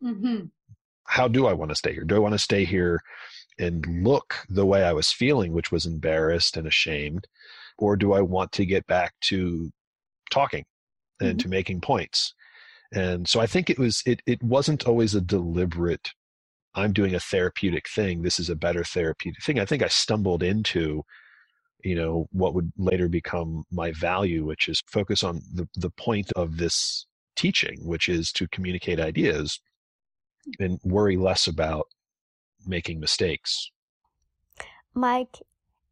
mm-hmm. 0.02 0.44
how 1.04 1.28
do 1.28 1.46
i 1.46 1.52
want 1.52 1.70
to 1.70 1.74
stay 1.74 1.92
here 1.92 2.04
do 2.04 2.16
i 2.16 2.20
want 2.20 2.34
to 2.34 2.38
stay 2.38 2.64
here 2.64 3.00
and 3.58 3.84
look 4.02 4.36
the 4.48 4.64
way 4.64 4.84
i 4.84 4.92
was 4.92 5.12
feeling 5.12 5.52
which 5.52 5.70
was 5.70 5.84
embarrassed 5.84 6.56
and 6.56 6.66
ashamed 6.66 7.26
or 7.78 7.96
do 7.96 8.12
I 8.12 8.20
want 8.20 8.52
to 8.52 8.66
get 8.66 8.86
back 8.86 9.14
to 9.22 9.70
talking 10.30 10.64
and 11.20 11.30
mm-hmm. 11.30 11.38
to 11.38 11.48
making 11.48 11.80
points? 11.80 12.34
And 12.92 13.28
so 13.28 13.40
I 13.40 13.46
think 13.46 13.70
it 13.70 13.78
was 13.78 14.02
it 14.06 14.22
it 14.26 14.42
wasn't 14.42 14.86
always 14.86 15.14
a 15.14 15.20
deliberate 15.20 16.10
I'm 16.78 16.92
doing 16.92 17.14
a 17.14 17.20
therapeutic 17.20 17.88
thing. 17.88 18.22
This 18.22 18.38
is 18.40 18.50
a 18.50 18.56
better 18.56 18.84
therapeutic 18.84 19.42
thing. 19.42 19.58
I 19.58 19.64
think 19.64 19.82
I 19.82 19.88
stumbled 19.88 20.42
into 20.42 21.04
you 21.84 21.94
know 21.94 22.26
what 22.32 22.54
would 22.54 22.72
later 22.76 23.08
become 23.08 23.64
my 23.70 23.92
value 23.92 24.44
which 24.44 24.68
is 24.68 24.82
focus 24.88 25.22
on 25.22 25.40
the 25.54 25.68
the 25.76 25.90
point 25.90 26.32
of 26.34 26.56
this 26.56 27.06
teaching 27.36 27.78
which 27.84 28.08
is 28.08 28.32
to 28.32 28.48
communicate 28.48 28.98
ideas 28.98 29.60
and 30.58 30.80
worry 30.82 31.16
less 31.16 31.46
about 31.46 31.86
making 32.66 32.98
mistakes 32.98 33.70
mike 34.92 35.38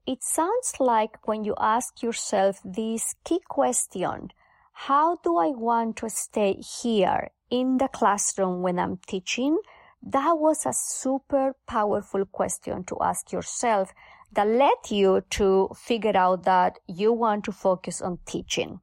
it 0.06 0.22
sounds 0.22 0.74
like 0.78 1.26
when 1.26 1.44
you 1.44 1.54
ask 1.58 2.00
yourself 2.00 2.60
this 2.64 3.16
key 3.24 3.40
question, 3.48 4.30
how 4.72 5.16
do 5.16 5.36
I 5.36 5.48
want 5.48 5.96
to 5.96 6.08
stay 6.08 6.54
here 6.54 7.30
in 7.50 7.78
the 7.78 7.88
classroom 7.88 8.62
when 8.62 8.78
I'm 8.78 8.98
teaching? 8.98 9.58
That 10.02 10.38
was 10.38 10.66
a 10.66 10.72
super 10.72 11.54
powerful 11.66 12.24
question 12.26 12.84
to 12.84 12.96
ask 13.00 13.32
yourself 13.32 13.92
that 14.32 14.46
led 14.46 14.90
you 14.90 15.22
to 15.30 15.70
figure 15.74 16.16
out 16.16 16.44
that 16.44 16.78
you 16.86 17.12
want 17.12 17.44
to 17.44 17.52
focus 17.52 18.00
on 18.00 18.18
teaching. 18.26 18.80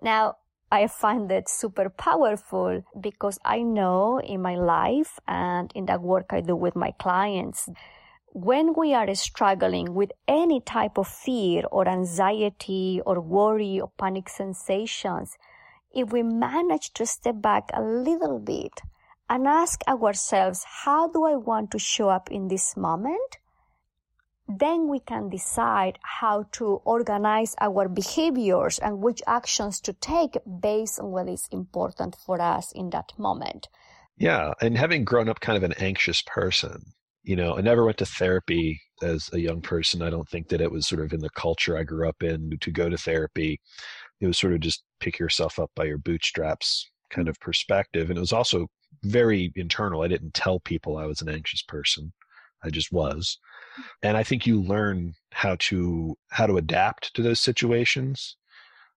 Now, 0.00 0.36
I 0.70 0.86
find 0.86 1.30
it 1.32 1.48
super 1.48 1.88
powerful 1.88 2.82
because 3.00 3.38
I 3.44 3.62
know 3.62 4.20
in 4.20 4.42
my 4.42 4.54
life 4.54 5.18
and 5.26 5.72
in 5.74 5.86
the 5.86 5.98
work 5.98 6.26
I 6.30 6.42
do 6.42 6.54
with 6.54 6.76
my 6.76 6.90
clients 6.92 7.68
when 8.32 8.74
we 8.74 8.94
are 8.94 9.12
struggling 9.14 9.94
with 9.94 10.12
any 10.26 10.60
type 10.60 10.98
of 10.98 11.08
fear 11.08 11.62
or 11.72 11.88
anxiety 11.88 13.00
or 13.04 13.20
worry 13.20 13.80
or 13.80 13.90
panic 13.98 14.28
sensations, 14.28 15.36
if 15.92 16.12
we 16.12 16.22
manage 16.22 16.92
to 16.92 17.06
step 17.06 17.40
back 17.40 17.70
a 17.72 17.82
little 17.82 18.38
bit 18.38 18.80
and 19.28 19.46
ask 19.46 19.82
ourselves, 19.86 20.64
how 20.84 21.08
do 21.08 21.24
I 21.24 21.36
want 21.36 21.70
to 21.72 21.78
show 21.78 22.08
up 22.08 22.30
in 22.30 22.48
this 22.48 22.76
moment? 22.76 23.38
Then 24.48 24.88
we 24.88 25.00
can 25.00 25.28
decide 25.28 25.98
how 26.02 26.44
to 26.52 26.80
organize 26.84 27.54
our 27.60 27.88
behaviors 27.88 28.78
and 28.78 29.00
which 29.02 29.20
actions 29.26 29.80
to 29.82 29.92
take 29.92 30.38
based 30.60 30.98
on 30.98 31.10
what 31.10 31.28
is 31.28 31.48
important 31.52 32.16
for 32.24 32.40
us 32.40 32.72
in 32.72 32.88
that 32.90 33.12
moment. 33.18 33.68
Yeah. 34.16 34.54
And 34.60 34.76
having 34.78 35.04
grown 35.04 35.28
up 35.28 35.40
kind 35.40 35.56
of 35.56 35.62
an 35.64 35.74
anxious 35.78 36.22
person, 36.22 36.80
you 37.22 37.36
know, 37.36 37.58
I 37.58 37.60
never 37.60 37.84
went 37.84 37.98
to 37.98 38.06
therapy 38.06 38.80
as 39.02 39.28
a 39.34 39.38
young 39.38 39.60
person. 39.60 40.00
I 40.00 40.08
don't 40.08 40.28
think 40.28 40.48
that 40.48 40.62
it 40.62 40.72
was 40.72 40.88
sort 40.88 41.02
of 41.02 41.12
in 41.12 41.20
the 41.20 41.30
culture 41.30 41.76
I 41.76 41.82
grew 41.82 42.08
up 42.08 42.22
in 42.22 42.56
to 42.58 42.70
go 42.70 42.88
to 42.88 42.96
therapy. 42.96 43.60
It 44.20 44.26
was 44.26 44.38
sort 44.38 44.54
of 44.54 44.60
just 44.60 44.82
pick 44.98 45.18
yourself 45.18 45.58
up 45.58 45.70
by 45.76 45.84
your 45.84 45.98
bootstraps 45.98 46.90
kind 47.10 47.28
of 47.28 47.38
perspective. 47.38 48.08
And 48.08 48.16
it 48.16 48.20
was 48.20 48.32
also 48.32 48.66
very 49.02 49.52
internal. 49.56 50.02
I 50.02 50.08
didn't 50.08 50.34
tell 50.34 50.60
people 50.60 50.96
I 50.96 51.06
was 51.06 51.22
an 51.22 51.28
anxious 51.28 51.62
person. 51.62 52.12
I 52.62 52.70
just 52.70 52.92
was. 52.92 53.38
And 54.02 54.16
I 54.16 54.22
think 54.22 54.46
you 54.46 54.60
learn 54.60 55.14
how 55.32 55.56
to 55.60 56.16
how 56.30 56.46
to 56.46 56.56
adapt 56.56 57.14
to 57.14 57.22
those 57.22 57.40
situations 57.40 58.36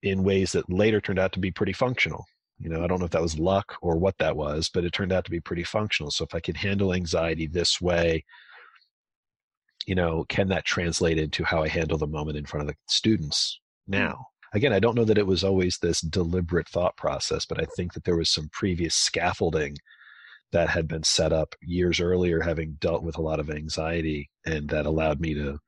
in 0.01 0.23
ways 0.23 0.53
that 0.53 0.71
later 0.71 1.01
turned 1.01 1.19
out 1.19 1.33
to 1.33 1.39
be 1.39 1.51
pretty 1.51 1.73
functional. 1.73 2.25
You 2.57 2.69
know, 2.69 2.83
I 2.83 2.87
don't 2.87 2.99
know 2.99 3.05
if 3.05 3.11
that 3.11 3.21
was 3.21 3.39
luck 3.39 3.75
or 3.81 3.97
what 3.97 4.17
that 4.19 4.35
was, 4.35 4.69
but 4.69 4.83
it 4.83 4.91
turned 4.91 5.11
out 5.11 5.25
to 5.25 5.31
be 5.31 5.39
pretty 5.39 5.63
functional. 5.63 6.11
So 6.11 6.25
if 6.25 6.35
I 6.35 6.39
can 6.39 6.55
handle 6.55 6.93
anxiety 6.93 7.47
this 7.47 7.79
way, 7.81 8.25
you 9.85 9.95
know, 9.95 10.25
can 10.27 10.49
that 10.49 10.65
translate 10.65 11.17
into 11.17 11.43
how 11.43 11.63
I 11.63 11.67
handle 11.67 11.97
the 11.97 12.07
moment 12.07 12.37
in 12.37 12.45
front 12.45 12.67
of 12.67 12.67
the 12.67 12.77
students 12.87 13.59
hmm. 13.87 13.93
now? 13.93 14.27
Again, 14.53 14.73
I 14.73 14.79
don't 14.79 14.95
know 14.95 15.05
that 15.05 15.17
it 15.17 15.27
was 15.27 15.43
always 15.43 15.77
this 15.77 16.01
deliberate 16.01 16.67
thought 16.67 16.97
process, 16.97 17.45
but 17.45 17.61
I 17.61 17.65
think 17.75 17.93
that 17.93 18.03
there 18.03 18.17
was 18.17 18.29
some 18.29 18.49
previous 18.51 18.95
scaffolding 18.95 19.77
that 20.51 20.69
had 20.69 20.87
been 20.87 21.03
set 21.03 21.31
up 21.31 21.55
years 21.61 21.99
earlier, 21.99 22.41
having 22.41 22.77
dealt 22.79 23.03
with 23.03 23.17
a 23.17 23.21
lot 23.21 23.39
of 23.39 23.49
anxiety, 23.49 24.29
and 24.45 24.69
that 24.69 24.85
allowed 24.85 25.19
me 25.19 25.33
to 25.35 25.59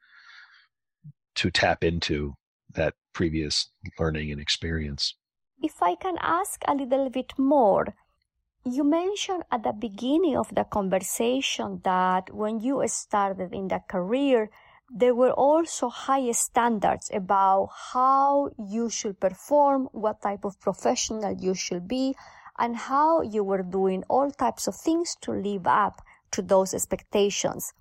to 1.34 1.52
tap 1.52 1.84
into 1.84 2.34
that 2.74 2.94
previous 3.14 3.70
learning 4.00 4.32
and 4.32 4.42
experience. 4.42 5.16
If 5.62 5.82
I 5.82 5.96
can 5.96 6.18
ask 6.20 6.62
a 6.68 6.74
little 6.74 7.10
bit 7.10 7.34
more, 7.38 7.94
you 8.66 8.84
mentioned 8.84 9.44
at 9.52 9.64
the 9.64 9.74
beginning 9.74 10.36
of 10.36 10.54
the 10.54 10.64
conversation 10.64 11.82
that 11.84 12.34
when 12.34 12.60
you 12.60 12.84
started 12.88 13.54
in 13.54 13.68
the 13.68 13.82
career, 13.88 14.50
there 14.94 15.16
were 15.16 15.32
also 15.32 15.88
high 15.88 16.32
standards 16.32 17.10
about 17.14 17.70
how 17.94 18.50
you 18.60 18.90
should 18.90 19.20
perform, 19.20 19.88
what 19.94 20.22
type 20.22 20.44
of 20.44 20.60
professional 20.60 21.34
you 21.40 21.56
should 21.56 21.88
be, 21.88 22.14
and 22.60 22.76
how 22.76 23.22
you 23.22 23.44
were 23.44 23.64
doing 23.64 24.04
all 24.10 24.30
types 24.32 24.68
of 24.68 24.76
things 24.76 25.16
to 25.22 25.32
live 25.32 25.66
up 25.66 26.02
to 26.32 26.42
those 26.42 26.74
expectations. 26.74 27.74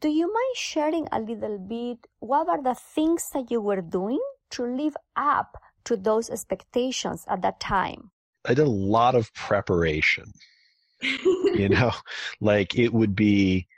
Do 0.00 0.08
you 0.08 0.26
mind 0.26 0.56
sharing 0.56 1.08
a 1.12 1.20
little 1.20 1.58
bit 1.58 2.06
what 2.20 2.48
are 2.48 2.62
the 2.62 2.74
things 2.74 3.28
that 3.34 3.50
you 3.50 3.60
were 3.60 3.82
doing 3.82 4.20
to 4.50 4.64
live 4.64 4.96
up 5.16 5.62
to 5.84 5.96
those 5.96 6.30
expectations 6.30 7.24
at 7.28 7.42
that 7.42 7.60
time? 7.60 8.10
I 8.46 8.54
did 8.54 8.66
a 8.66 8.70
lot 8.70 9.14
of 9.14 9.32
preparation. 9.34 10.32
you 11.02 11.68
know, 11.68 11.92
like 12.40 12.78
it 12.78 12.94
would 12.94 13.14
be. 13.14 13.68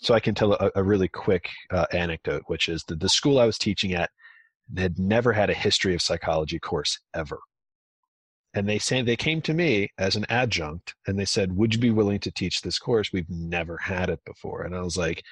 So 0.00 0.14
I 0.14 0.20
can 0.20 0.34
tell 0.34 0.52
a, 0.52 0.70
a 0.76 0.82
really 0.82 1.08
quick 1.08 1.48
uh, 1.70 1.86
anecdote, 1.92 2.42
which 2.46 2.68
is 2.68 2.84
that 2.84 3.00
the 3.00 3.08
school 3.08 3.38
I 3.38 3.46
was 3.46 3.58
teaching 3.58 3.94
at 3.94 4.10
had 4.76 4.98
never 4.98 5.32
had 5.32 5.50
a 5.50 5.54
history 5.54 5.94
of 5.94 6.02
psychology 6.02 6.58
course 6.58 7.00
ever. 7.14 7.40
And 8.54 8.68
they 8.68 8.78
say 8.78 9.02
they 9.02 9.16
came 9.16 9.42
to 9.42 9.54
me 9.54 9.90
as 9.98 10.16
an 10.16 10.26
adjunct 10.28 10.94
and 11.06 11.18
they 11.18 11.24
said, 11.24 11.56
"Would 11.56 11.74
you 11.74 11.80
be 11.80 11.90
willing 11.90 12.20
to 12.20 12.30
teach 12.30 12.62
this 12.62 12.78
course? 12.78 13.12
We've 13.12 13.28
never 13.28 13.76
had 13.78 14.08
it 14.08 14.20
before." 14.24 14.62
And 14.62 14.74
I 14.74 14.80
was 14.80 14.96
like, 14.96 15.22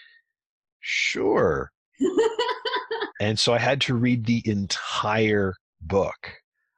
"Sure." 0.81 1.71
and 3.21 3.39
so 3.39 3.55
I 3.55 3.59
had 3.59 3.81
to 3.83 3.95
read 3.95 4.27
the 4.27 4.43
entire 4.47 5.55
book. 5.81 6.35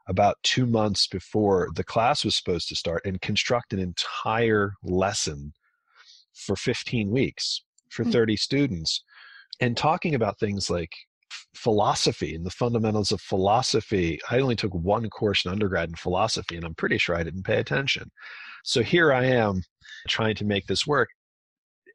about 0.08 0.38
two 0.42 0.64
months 0.64 1.06
before 1.06 1.68
the 1.74 1.84
class 1.84 2.24
was 2.24 2.34
supposed 2.34 2.66
to 2.66 2.74
start 2.74 3.02
and 3.04 3.20
construct 3.20 3.74
an 3.74 3.78
entire 3.78 4.72
lesson 4.82 5.52
for 6.32 6.56
15 6.56 7.10
weeks 7.10 7.62
for 7.90 8.04
hmm. 8.04 8.10
30 8.10 8.36
students 8.36 9.02
and 9.60 9.76
talking 9.76 10.14
about 10.14 10.38
things 10.38 10.70
like 10.70 10.92
philosophy 11.54 12.34
and 12.34 12.46
the 12.46 12.50
fundamentals 12.50 13.12
of 13.12 13.20
philosophy. 13.20 14.18
I 14.30 14.40
only 14.40 14.56
took 14.56 14.74
one 14.74 15.08
course 15.10 15.44
in 15.44 15.50
undergrad 15.50 15.88
in 15.88 15.96
philosophy, 15.96 16.56
and 16.56 16.64
I'm 16.64 16.74
pretty 16.74 16.98
sure 16.98 17.16
I 17.16 17.22
didn't 17.22 17.44
pay 17.44 17.58
attention. 17.58 18.10
So 18.64 18.82
here 18.82 19.12
I 19.12 19.24
am 19.24 19.62
trying 20.08 20.34
to 20.36 20.44
make 20.44 20.66
this 20.66 20.86
work. 20.86 21.08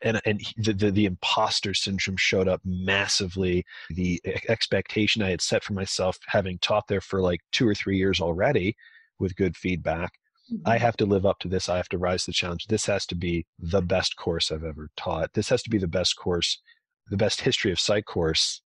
And, 0.02 0.20
and 0.26 0.42
the, 0.58 0.74
the, 0.74 0.92
the 0.92 1.06
imposter 1.06 1.74
syndrome 1.74 2.18
showed 2.18 2.50
up 2.50 2.60
massively. 2.66 3.64
The 3.90 4.22
expectation 4.50 5.22
I 5.22 5.30
had 5.30 5.42
set 5.42 5.64
for 5.64 5.74
myself, 5.74 6.18
having 6.28 6.60
taught 6.60 6.84
there 6.90 7.02
for 7.02 7.22
like 7.22 7.40
two 7.54 7.66
or 7.68 7.74
three 7.74 7.98
years 7.98 8.20
already 8.20 8.76
with 9.20 9.36
good 9.38 9.56
feedback, 9.56 10.12
mm-hmm. 10.54 10.68
I 10.68 10.78
have 10.78 10.98
to 10.98 11.06
live 11.06 11.26
up 11.26 11.40
to 11.40 11.48
this. 11.48 11.70
I 11.70 11.78
have 11.78 11.90
to 11.90 11.98
rise 11.98 12.26
to 12.26 12.32
the 12.32 12.36
challenge. 12.36 12.68
This 12.68 12.86
has 12.86 13.06
to 13.08 13.16
be 13.16 13.46
the 13.60 13.82
best 13.82 14.16
course 14.16 14.52
I've 14.52 14.64
ever 14.64 14.90
taught. 14.98 15.34
This 15.34 15.50
has 15.50 15.64
to 15.64 15.70
be 15.70 15.78
the 15.78 15.88
best 15.88 16.16
course, 16.16 16.62
the 17.10 17.18
best 17.18 17.42
history 17.42 17.72
of 17.72 17.80
psych 17.80 18.06
course 18.06 18.62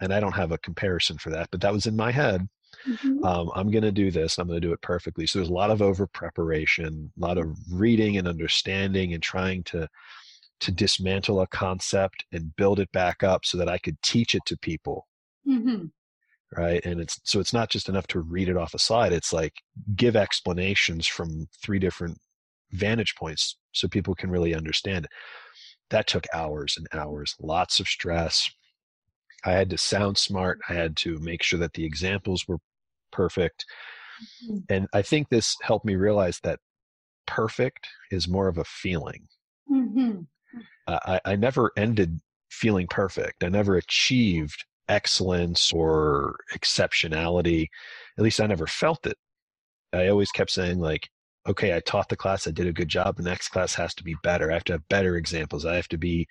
and 0.00 0.12
I 0.12 0.20
don't 0.20 0.34
have 0.34 0.52
a 0.52 0.58
comparison 0.58 1.18
for 1.18 1.30
that, 1.30 1.48
but 1.50 1.60
that 1.60 1.72
was 1.72 1.86
in 1.86 1.96
my 1.96 2.10
head. 2.10 2.48
Mm-hmm. 2.86 3.24
Um, 3.24 3.50
I'm 3.54 3.70
going 3.70 3.84
to 3.84 3.92
do 3.92 4.10
this. 4.10 4.38
I'm 4.38 4.46
going 4.46 4.60
to 4.60 4.66
do 4.66 4.72
it 4.72 4.80
perfectly. 4.80 5.26
So 5.26 5.38
there's 5.38 5.50
a 5.50 5.54
lot 5.54 5.70
of 5.70 5.82
over 5.82 6.06
preparation, 6.06 7.12
a 7.16 7.20
lot 7.20 7.38
of 7.38 7.56
reading 7.70 8.16
and 8.16 8.26
understanding, 8.26 9.12
and 9.12 9.22
trying 9.22 9.62
to 9.64 9.88
to 10.60 10.70
dismantle 10.70 11.40
a 11.40 11.46
concept 11.46 12.26
and 12.32 12.54
build 12.56 12.80
it 12.80 12.92
back 12.92 13.22
up 13.22 13.46
so 13.46 13.56
that 13.56 13.68
I 13.68 13.78
could 13.78 13.96
teach 14.02 14.34
it 14.34 14.42
to 14.44 14.58
people. 14.58 15.08
Mm-hmm. 15.48 15.86
Right. 16.56 16.84
And 16.84 17.00
it's 17.00 17.20
so 17.22 17.38
it's 17.38 17.52
not 17.52 17.70
just 17.70 17.88
enough 17.88 18.08
to 18.08 18.20
read 18.20 18.48
it 18.48 18.56
off 18.56 18.74
a 18.74 18.78
slide. 18.78 19.12
It's 19.12 19.32
like 19.32 19.52
give 19.94 20.16
explanations 20.16 21.06
from 21.06 21.46
three 21.62 21.78
different 21.78 22.18
vantage 22.72 23.14
points 23.14 23.56
so 23.70 23.86
people 23.86 24.16
can 24.16 24.30
really 24.30 24.52
understand 24.52 25.04
it. 25.04 25.12
That 25.90 26.08
took 26.08 26.26
hours 26.34 26.76
and 26.76 26.88
hours, 26.92 27.36
lots 27.40 27.78
of 27.78 27.86
stress, 27.86 28.50
I 29.44 29.52
had 29.52 29.70
to 29.70 29.78
sound 29.78 30.18
smart. 30.18 30.60
I 30.68 30.74
had 30.74 30.96
to 30.98 31.18
make 31.18 31.42
sure 31.42 31.58
that 31.58 31.74
the 31.74 31.84
examples 31.84 32.46
were 32.46 32.58
perfect. 33.12 33.64
Mm-hmm. 34.44 34.58
And 34.68 34.88
I 34.92 35.02
think 35.02 35.28
this 35.28 35.56
helped 35.62 35.86
me 35.86 35.96
realize 35.96 36.40
that 36.42 36.60
perfect 37.26 37.88
is 38.10 38.28
more 38.28 38.48
of 38.48 38.58
a 38.58 38.64
feeling. 38.64 39.28
Mm-hmm. 39.70 40.20
Uh, 40.86 40.98
I, 41.06 41.20
I 41.24 41.36
never 41.36 41.72
ended 41.76 42.20
feeling 42.50 42.86
perfect. 42.88 43.44
I 43.44 43.48
never 43.48 43.76
achieved 43.76 44.64
excellence 44.90 45.72
or 45.72 46.36
exceptionality. 46.54 47.68
At 48.18 48.24
least 48.24 48.40
I 48.40 48.46
never 48.46 48.66
felt 48.66 49.06
it. 49.06 49.16
I 49.92 50.08
always 50.08 50.30
kept 50.30 50.50
saying, 50.50 50.78
like, 50.78 51.08
okay, 51.48 51.74
I 51.74 51.80
taught 51.80 52.08
the 52.08 52.16
class, 52.16 52.46
I 52.46 52.50
did 52.50 52.66
a 52.66 52.72
good 52.72 52.88
job. 52.88 53.16
The 53.16 53.22
next 53.22 53.48
class 53.48 53.74
has 53.74 53.94
to 53.94 54.04
be 54.04 54.16
better. 54.22 54.50
I 54.50 54.54
have 54.54 54.64
to 54.64 54.74
have 54.74 54.88
better 54.88 55.16
examples. 55.16 55.64
I 55.64 55.76
have 55.76 55.88
to 55.88 55.98
be 55.98 56.28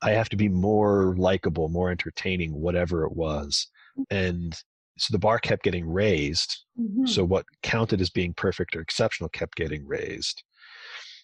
I 0.00 0.12
have 0.12 0.28
to 0.28 0.36
be 0.36 0.48
more 0.48 1.16
likable, 1.18 1.68
more 1.68 1.90
entertaining, 1.90 2.52
whatever 2.52 3.04
it 3.04 3.16
was. 3.16 3.66
And 4.10 4.56
so 4.96 5.10
the 5.10 5.18
bar 5.18 5.40
kept 5.40 5.64
getting 5.64 5.88
raised. 5.88 6.64
Mm-hmm. 6.80 7.06
So 7.06 7.24
what 7.24 7.46
counted 7.64 8.00
as 8.00 8.10
being 8.10 8.32
perfect 8.34 8.76
or 8.76 8.80
exceptional 8.80 9.28
kept 9.28 9.56
getting 9.56 9.86
raised. 9.86 10.44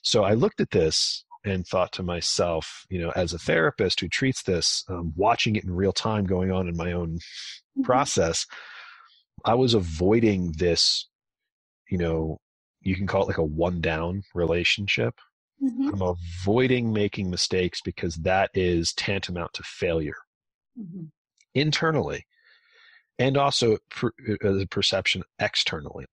So 0.02 0.24
I 0.24 0.34
looked 0.34 0.60
at 0.60 0.72
this 0.72 1.24
and 1.44 1.66
thought 1.66 1.92
to 1.92 2.02
myself, 2.02 2.86
you 2.88 3.00
know, 3.00 3.10
as 3.10 3.32
a 3.32 3.38
therapist 3.38 4.00
who 4.00 4.08
treats 4.08 4.42
this, 4.42 4.84
um, 4.88 5.12
watching 5.16 5.56
it 5.56 5.64
in 5.64 5.74
real 5.74 5.92
time 5.92 6.24
going 6.24 6.50
on 6.50 6.68
in 6.68 6.76
my 6.76 6.92
own 6.92 7.16
mm-hmm. 7.16 7.82
process, 7.82 8.46
I 9.44 9.54
was 9.54 9.74
avoiding 9.74 10.54
this, 10.58 11.08
you 11.90 11.98
know, 11.98 12.38
you 12.80 12.96
can 12.96 13.06
call 13.06 13.22
it 13.22 13.28
like 13.28 13.38
a 13.38 13.44
one 13.44 13.80
down 13.80 14.22
relationship 14.34 15.14
Mm-hmm. 15.62 15.90
I'm 15.94 16.02
avoiding 16.02 16.92
making 16.92 17.30
mistakes 17.30 17.80
because 17.80 18.16
that 18.16 18.50
is 18.54 18.92
tantamount 18.92 19.54
to 19.54 19.62
failure 19.62 20.16
mm-hmm. 20.78 21.04
internally 21.54 22.26
and 23.18 23.36
also 23.36 23.78
per, 23.90 24.08
uh, 24.08 24.52
the 24.52 24.66
perception 24.68 25.22
externally. 25.38 26.06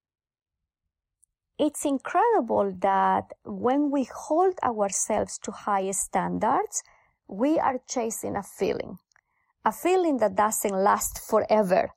It's 1.58 1.84
incredible 1.84 2.74
that 2.80 3.32
when 3.44 3.90
we 3.90 4.04
hold 4.04 4.58
ourselves 4.62 5.38
to 5.40 5.52
high 5.52 5.90
standards, 5.90 6.82
we 7.28 7.58
are 7.58 7.78
chasing 7.86 8.36
a 8.36 8.42
feeling, 8.42 8.98
a 9.64 9.70
feeling 9.72 10.16
that 10.18 10.34
doesn't 10.34 10.72
last 10.72 11.20
forever. 11.20 11.90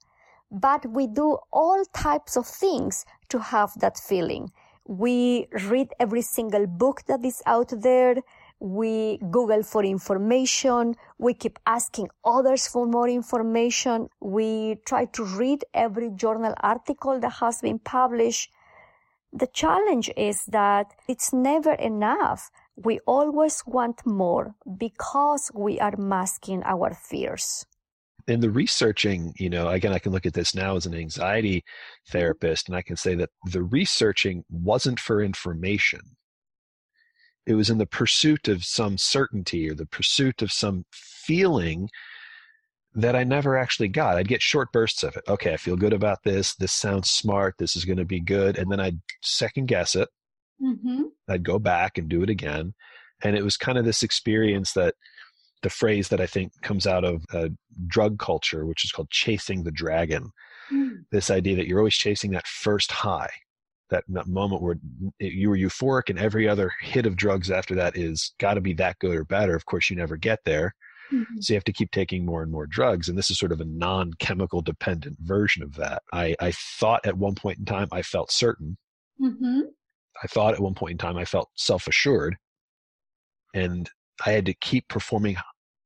But 0.51 0.85
we 0.85 1.07
do 1.07 1.37
all 1.51 1.83
types 1.93 2.37
of 2.37 2.45
things 2.45 3.05
to 3.29 3.39
have 3.39 3.71
that 3.79 3.97
feeling. 3.97 4.51
We 4.87 5.47
read 5.67 5.89
every 5.99 6.21
single 6.21 6.67
book 6.67 7.03
that 7.07 7.25
is 7.25 7.41
out 7.45 7.71
there. 7.75 8.17
We 8.59 9.17
Google 9.31 9.63
for 9.63 9.83
information. 9.83 10.95
We 11.17 11.33
keep 11.33 11.59
asking 11.65 12.09
others 12.23 12.67
for 12.67 12.85
more 12.85 13.09
information. 13.09 14.09
We 14.19 14.79
try 14.85 15.05
to 15.05 15.23
read 15.23 15.65
every 15.73 16.11
journal 16.11 16.53
article 16.61 17.19
that 17.19 17.33
has 17.41 17.61
been 17.61 17.79
published. 17.79 18.51
The 19.35 19.47
challenge 19.47 20.09
is 20.15 20.45
that 20.45 20.93
it's 21.09 21.33
never 21.33 21.73
enough. 21.73 22.49
We 22.77 22.99
always 23.05 23.61
want 23.67 24.05
more 24.05 24.55
because 24.77 25.51
we 25.53 25.79
are 25.79 25.95
masking 25.97 26.63
our 26.63 26.93
fears 26.93 27.65
in 28.27 28.39
the 28.39 28.49
researching, 28.49 29.33
you 29.37 29.49
know, 29.49 29.69
again, 29.69 29.93
I 29.93 29.99
can 29.99 30.11
look 30.11 30.25
at 30.25 30.33
this 30.33 30.55
now 30.55 30.75
as 30.75 30.85
an 30.85 30.95
anxiety 30.95 31.63
therapist, 32.09 32.67
and 32.67 32.75
I 32.75 32.81
can 32.81 32.95
say 32.95 33.15
that 33.15 33.29
the 33.45 33.61
researching 33.61 34.43
wasn't 34.49 34.99
for 34.99 35.21
information. 35.21 36.01
It 37.45 37.53
was 37.53 37.69
in 37.69 37.77
the 37.77 37.85
pursuit 37.85 38.47
of 38.47 38.65
some 38.65 38.97
certainty 38.97 39.69
or 39.69 39.75
the 39.75 39.85
pursuit 39.85 40.41
of 40.41 40.51
some 40.51 40.85
feeling 40.91 41.89
that 42.95 43.15
I 43.15 43.23
never 43.23 43.57
actually 43.57 43.89
got. 43.89 44.15
I'd 44.15 44.27
get 44.27 44.41
short 44.41 44.71
bursts 44.71 45.03
of 45.03 45.15
it. 45.17 45.23
Okay, 45.27 45.53
I 45.53 45.57
feel 45.57 45.75
good 45.75 45.93
about 45.93 46.23
this. 46.23 46.55
This 46.55 46.71
sounds 46.71 47.09
smart. 47.09 47.55
This 47.57 47.75
is 47.75 47.85
going 47.85 47.97
to 47.97 48.05
be 48.05 48.21
good. 48.21 48.57
And 48.57 48.71
then 48.71 48.79
I'd 48.79 48.99
second 49.21 49.67
guess 49.67 49.95
it. 49.95 50.07
Mm-hmm. 50.61 51.03
I'd 51.27 51.43
go 51.43 51.59
back 51.59 51.97
and 51.97 52.07
do 52.07 52.23
it 52.23 52.29
again. 52.29 52.73
And 53.23 53.35
it 53.35 53.43
was 53.43 53.57
kind 53.57 53.77
of 53.77 53.85
this 53.85 54.01
experience 54.01 54.73
that 54.73 54.95
the 55.61 55.69
phrase 55.69 56.09
that 56.09 56.21
I 56.21 56.25
think 56.25 56.53
comes 56.61 56.87
out 56.87 57.03
of 57.03 57.25
uh, 57.33 57.49
drug 57.87 58.17
culture, 58.17 58.65
which 58.65 58.85
is 58.85 58.91
called 58.91 59.09
chasing 59.09 59.63
the 59.63 59.71
dragon. 59.71 60.31
Mm. 60.71 61.05
This 61.11 61.29
idea 61.29 61.55
that 61.57 61.67
you're 61.67 61.79
always 61.79 61.95
chasing 61.95 62.31
that 62.31 62.47
first 62.47 62.91
high, 62.91 63.31
that, 63.89 64.03
that 64.09 64.27
moment 64.27 64.61
where 64.61 64.77
you 65.19 65.49
were 65.49 65.57
euphoric, 65.57 66.09
and 66.09 66.19
every 66.19 66.47
other 66.47 66.71
hit 66.81 67.05
of 67.05 67.17
drugs 67.17 67.51
after 67.51 67.75
that 67.75 67.97
is 67.97 68.33
got 68.39 68.53
to 68.53 68.61
be 68.61 68.73
that 68.73 68.99
good 68.99 69.15
or 69.15 69.25
better. 69.25 69.55
Of 69.55 69.65
course, 69.65 69.89
you 69.89 69.95
never 69.95 70.17
get 70.17 70.39
there. 70.45 70.75
Mm-hmm. 71.11 71.41
So 71.41 71.53
you 71.53 71.57
have 71.57 71.63
to 71.65 71.73
keep 71.73 71.91
taking 71.91 72.25
more 72.25 72.41
and 72.41 72.51
more 72.51 72.65
drugs. 72.65 73.09
And 73.09 73.17
this 73.17 73.29
is 73.29 73.37
sort 73.37 73.51
of 73.51 73.61
a 73.61 73.65
non 73.65 74.13
chemical 74.15 74.61
dependent 74.61 75.17
version 75.19 75.63
of 75.63 75.75
that. 75.75 76.03
I, 76.13 76.35
I 76.39 76.51
thought 76.51 77.05
at 77.05 77.17
one 77.17 77.35
point 77.35 77.59
in 77.59 77.65
time 77.65 77.87
I 77.91 78.01
felt 78.01 78.31
certain. 78.31 78.77
Mm-hmm. 79.21 79.61
I 80.23 80.27
thought 80.27 80.53
at 80.53 80.59
one 80.59 80.73
point 80.73 80.93
in 80.93 80.97
time 80.97 81.17
I 81.17 81.25
felt 81.25 81.49
self 81.55 81.87
assured. 81.87 82.37
And 83.53 83.89
I 84.25 84.31
had 84.31 84.45
to 84.47 84.53
keep 84.53 84.87
performing 84.87 85.37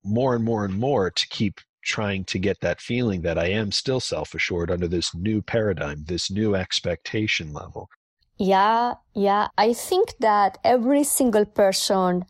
more 0.03 0.35
and 0.35 0.43
more 0.43 0.65
and 0.65 0.79
more 0.79 1.11
to 1.11 1.27
keep 1.29 1.59
trying 1.83 2.23
to 2.25 2.39
get 2.39 2.59
that 2.61 2.81
feeling 2.81 3.21
that 3.21 3.37
I 3.37 3.47
am 3.47 3.71
still 3.71 3.99
self 3.99 4.33
assured 4.33 4.71
under 4.71 4.87
this 4.87 5.13
new 5.15 5.41
paradigm, 5.41 6.03
this 6.05 6.31
new 6.31 6.55
expectation 6.55 7.53
level. 7.53 7.89
Yeah, 8.37 8.93
yeah. 9.13 9.47
I 9.57 9.73
think 9.73 10.13
that 10.19 10.57
every 10.63 11.03
single 11.03 11.45
person 11.45 12.25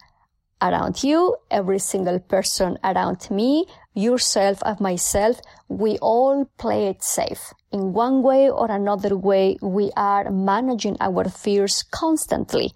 around 0.61 1.03
you, 1.03 1.35
every 1.49 1.79
single 1.79 2.19
person 2.19 2.77
around 2.83 3.29
me, 3.31 3.65
yourself 3.93 4.61
and 4.65 4.79
myself, 4.79 5.39
we 5.67 5.97
all 5.99 6.45
play 6.57 6.87
it 6.87 7.03
safe. 7.03 7.53
In 7.71 7.93
one 7.93 8.23
way 8.23 8.49
or 8.49 8.71
another 8.71 9.15
way, 9.15 9.57
we 9.61 9.91
are 9.95 10.31
managing 10.31 10.97
our 10.99 11.29
fears 11.29 11.83
constantly. 11.83 12.73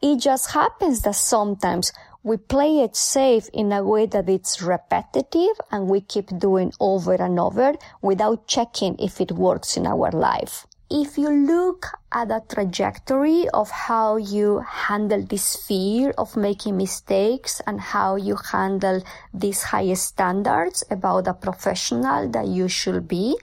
It 0.00 0.16
just 0.16 0.52
happens 0.52 1.02
that 1.02 1.16
sometimes 1.16 1.92
we 2.22 2.36
play 2.36 2.80
it 2.80 2.96
safe 2.96 3.48
in 3.52 3.72
a 3.72 3.82
way 3.82 4.06
that 4.06 4.28
it's 4.28 4.60
repetitive 4.60 5.56
and 5.70 5.88
we 5.88 6.00
keep 6.02 6.38
doing 6.38 6.72
over 6.78 7.14
and 7.14 7.38
over 7.38 7.74
without 8.02 8.46
checking 8.46 8.98
if 8.98 9.20
it 9.20 9.32
works 9.32 9.76
in 9.76 9.86
our 9.86 10.10
life. 10.10 10.66
If 10.92 11.16
you 11.16 11.30
look 11.30 11.86
at 12.10 12.26
the 12.26 12.42
trajectory 12.52 13.48
of 13.50 13.70
how 13.70 14.16
you 14.16 14.58
handle 14.58 15.22
this 15.22 15.54
fear 15.54 16.10
of 16.18 16.36
making 16.36 16.76
mistakes 16.78 17.60
and 17.64 17.80
how 17.80 18.16
you 18.16 18.36
handle 18.50 19.00
these 19.32 19.62
high 19.62 19.94
standards 19.94 20.82
about 20.90 21.28
a 21.28 21.34
professional 21.34 22.28
that 22.30 22.48
you 22.48 22.66
should 22.66 23.06
be, 23.06 23.38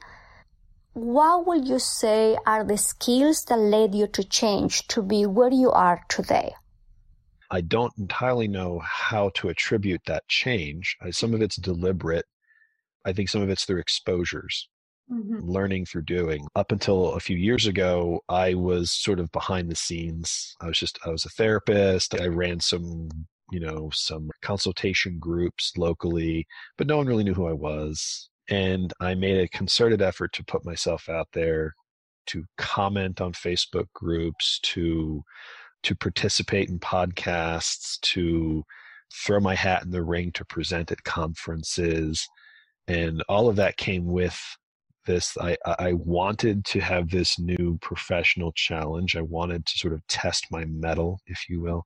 what 0.92 1.48
would 1.48 1.66
you 1.66 1.80
say 1.80 2.36
are 2.46 2.66
the 2.66 2.78
skills 2.78 3.46
that 3.46 3.60
led 3.60 3.96
you 3.96 4.08
to 4.08 4.26
change 4.26 4.86
to 4.90 5.02
be 5.02 5.26
where 5.26 5.54
you 5.54 5.72
are 5.72 6.04
today? 6.10 6.54
I 7.50 7.62
don't 7.62 7.94
entirely 7.98 8.50
know 8.50 8.80
how 8.80 9.30
to 9.36 9.48
attribute 9.48 10.02
that 10.08 10.28
change. 10.28 10.98
Some 11.12 11.34
of 11.34 11.42
it's 11.42 11.56
deliberate. 11.56 12.26
I 13.06 13.14
think 13.14 13.30
some 13.30 13.42
of 13.42 13.50
it's 13.50 13.64
through 13.64 13.80
exposures. 13.80 14.68
Mm-hmm. 15.12 15.40
learning 15.50 15.86
through 15.86 16.04
doing. 16.04 16.46
Up 16.56 16.72
until 16.72 17.14
a 17.14 17.20
few 17.20 17.38
years 17.38 17.66
ago, 17.66 18.22
I 18.30 18.54
was 18.54 18.92
sort 18.92 19.20
of 19.20 19.32
behind 19.32 19.70
the 19.70 19.76
scenes. 19.76 20.56
I 20.62 20.68
was 20.68 20.78
just, 20.78 21.00
I 21.06 21.10
was 21.10 21.26
a 21.26 21.30
therapist. 21.30 22.20
I 22.20 22.28
ran 22.28 22.60
some, 22.60 23.10
you 23.52 23.60
know, 23.60 23.90
some 23.94 24.30
consultation 24.42 25.18
groups 25.20 25.74
locally, 25.78 26.48
but 26.78 26.88
no 26.88 26.98
one 26.98 27.08
really 27.08 27.24
knew 27.24 27.34
who 27.34 27.48
I 27.48 27.54
was. 27.54 28.30
And 28.50 28.94
I 29.02 29.14
made 29.16 29.38
a 29.40 29.50
concerted 29.50 30.02
effort 30.02 30.34
to 30.34 30.44
put 30.44 30.66
myself 30.66 31.10
out 31.10 31.28
there, 31.34 31.74
to 32.28 32.46
comment 32.58 33.20
on 33.20 33.34
Facebook 33.34 33.88
groups, 33.94 34.60
to 34.64 35.24
to 35.84 35.96
participate 35.96 36.70
in 36.70 36.80
podcasts, 36.80 38.00
to 38.02 38.64
throw 39.14 39.40
my 39.40 39.56
hat 39.56 39.84
in 39.84 39.92
the 39.92 40.04
ring 40.04 40.32
to 40.34 40.44
present 40.46 40.92
at 40.92 41.04
conferences. 41.04 42.28
And 42.88 43.24
all 43.30 43.48
of 43.48 43.56
that 43.58 43.78
came 43.78 44.06
with 44.06 44.40
this. 45.08 45.36
I, 45.42 45.58
I 45.66 45.94
wanted 45.94 46.64
to 46.66 46.80
have 46.80 47.10
this 47.10 47.40
new 47.40 47.80
professional 47.82 48.52
challenge. 48.52 49.16
I 49.16 49.22
wanted 49.22 49.66
to 49.66 49.78
sort 49.80 49.94
of 49.94 50.06
test 50.08 50.46
my 50.52 50.66
mettle, 50.66 51.20
if 51.26 51.50
you 51.50 51.60
will. 51.62 51.86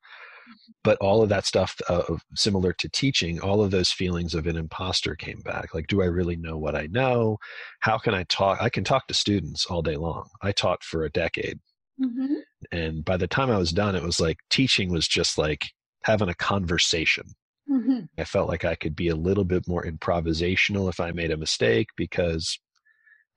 But 0.84 0.98
all 0.98 1.24
of 1.24 1.30
that 1.30 1.46
stuff, 1.46 1.80
uh, 1.88 2.04
similar 2.36 2.74
to 2.74 2.90
teaching, 2.90 3.40
all 3.40 3.64
of 3.64 3.72
those 3.72 3.92
feelings 3.92 4.34
of 4.36 4.48
an 4.48 4.58
imposter 4.58 5.16
came 5.16 5.40
back. 5.40 5.74
Like, 5.74 5.88
do 5.88 6.02
I 6.02 6.06
really 6.06 6.36
know 6.36 6.58
what 6.58 6.76
I 6.76 6.88
know? 6.88 7.38
How 7.80 7.98
can 7.98 8.14
I 8.14 8.24
talk? 8.24 8.58
I 8.62 8.70
can 8.70 8.84
talk 8.84 9.08
to 9.08 9.14
students 9.14 9.66
all 9.68 9.82
day 9.82 9.96
long. 9.96 10.28
I 10.42 10.52
taught 10.52 10.84
for 10.84 11.06
a 11.06 11.10
decade. 11.12 11.60
Mm-hmm. 12.02 12.34
And 12.72 13.06
by 13.06 13.18
the 13.18 13.28
time 13.28 13.50
I 13.50 13.58
was 13.58 13.72
done, 13.72 13.96
it 13.96 14.04
was 14.04 14.20
like 14.20 14.38
teaching 14.50 14.92
was 14.92 15.08
just 15.08 15.38
like 15.38 15.68
having 16.04 16.30
a 16.30 16.36
conversation. 16.36 17.26
Mm-hmm. 17.70 18.00
I 18.18 18.24
felt 18.26 18.50
like 18.50 18.66
I 18.66 18.76
could 18.76 18.96
be 18.96 19.08
a 19.08 19.16
little 19.16 19.46
bit 19.46 19.68
more 19.68 19.86
improvisational 19.86 20.90
if 20.90 21.00
I 21.00 21.12
made 21.12 21.32
a 21.32 21.38
mistake 21.38 21.88
because 21.96 22.60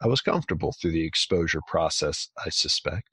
I 0.04 0.08
was 0.08 0.20
comfortable 0.20 0.72
through 0.72 0.92
the 0.92 1.04
exposure 1.04 1.62
process, 1.66 2.28
I 2.44 2.50
suspect. 2.50 3.08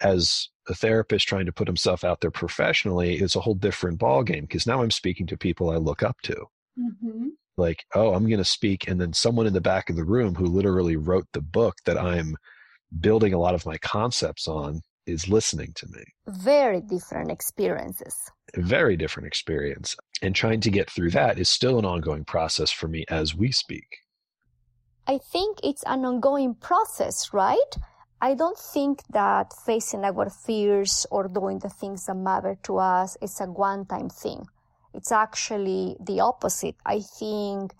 As 0.00 0.48
a 0.68 0.74
therapist 0.74 1.28
trying 1.28 1.46
to 1.46 1.52
put 1.52 1.68
himself 1.68 2.02
out 2.02 2.22
there 2.22 2.30
professionally, 2.30 3.16
it's 3.16 3.36
a 3.36 3.40
whole 3.40 3.54
different 3.54 4.00
ballgame 4.00 4.42
because 4.42 4.66
now 4.66 4.82
I'm 4.82 4.90
speaking 4.90 5.26
to 5.28 5.36
people 5.36 5.70
I 5.70 5.76
look 5.76 6.02
up 6.02 6.16
to. 6.22 6.46
Mm-hmm. 6.78 7.28
Like, 7.56 7.84
oh, 7.94 8.14
I'm 8.14 8.26
going 8.26 8.38
to 8.38 8.44
speak, 8.44 8.88
and 8.88 9.00
then 9.00 9.12
someone 9.12 9.46
in 9.46 9.52
the 9.52 9.60
back 9.60 9.90
of 9.90 9.96
the 9.96 10.04
room 10.04 10.34
who 10.34 10.46
literally 10.46 10.96
wrote 10.96 11.26
the 11.32 11.42
book 11.42 11.76
that 11.84 11.98
I'm 11.98 12.36
building 13.00 13.34
a 13.34 13.38
lot 13.38 13.54
of 13.54 13.66
my 13.66 13.76
concepts 13.78 14.48
on 14.48 14.80
is 15.06 15.28
listening 15.28 15.72
to 15.76 15.86
me. 15.88 16.02
Very 16.26 16.80
different 16.80 17.30
experiences. 17.30 18.16
Very 18.56 18.96
different 18.96 19.26
experience. 19.26 19.94
And 20.22 20.34
trying 20.34 20.60
to 20.60 20.70
get 20.70 20.90
through 20.90 21.10
that 21.10 21.38
is 21.38 21.48
still 21.48 21.78
an 21.78 21.84
ongoing 21.84 22.24
process 22.24 22.70
for 22.70 22.88
me 22.88 23.04
as 23.08 23.34
we 23.34 23.52
speak. 23.52 23.98
I 25.06 25.18
think 25.18 25.58
it's 25.62 25.82
an 25.86 26.04
ongoing 26.04 26.54
process, 26.54 27.32
right? 27.32 27.72
I 28.20 28.34
don't 28.34 28.58
think 28.58 29.02
that 29.10 29.52
facing 29.66 30.04
our 30.04 30.30
fears 30.30 31.06
or 31.10 31.28
doing 31.28 31.58
the 31.58 31.68
things 31.68 32.06
that 32.06 32.14
matter 32.14 32.56
to 32.64 32.78
us 32.78 33.16
is 33.20 33.40
a 33.40 33.46
one 33.46 33.84
time 33.86 34.08
thing. 34.08 34.46
It's 34.94 35.12
actually 35.12 35.96
the 36.00 36.20
opposite. 36.20 36.76
I 36.86 37.00
think, 37.00 37.74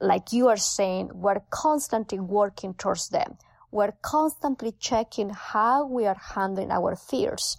like 0.00 0.32
you 0.32 0.48
are 0.48 0.56
saying, 0.56 1.10
we're 1.14 1.42
constantly 1.50 2.20
working 2.20 2.74
towards 2.74 3.08
them 3.08 3.36
we're 3.72 3.94
constantly 4.02 4.72
checking 4.78 5.30
how 5.30 5.86
we 5.86 6.06
are 6.06 6.20
handling 6.34 6.70
our 6.70 6.94
fears. 6.94 7.56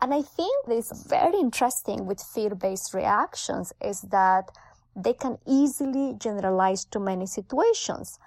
And 0.00 0.12
I 0.12 0.22
think 0.22 0.66
this 0.66 0.90
very 1.06 1.38
interesting 1.38 2.06
with 2.06 2.20
fear-based 2.20 2.94
reactions 2.94 3.72
is 3.80 4.00
that 4.10 4.50
they 4.96 5.12
can 5.12 5.38
easily 5.46 6.14
generalize 6.18 6.84
to 6.86 6.98
many 6.98 7.26
situations. 7.26 8.18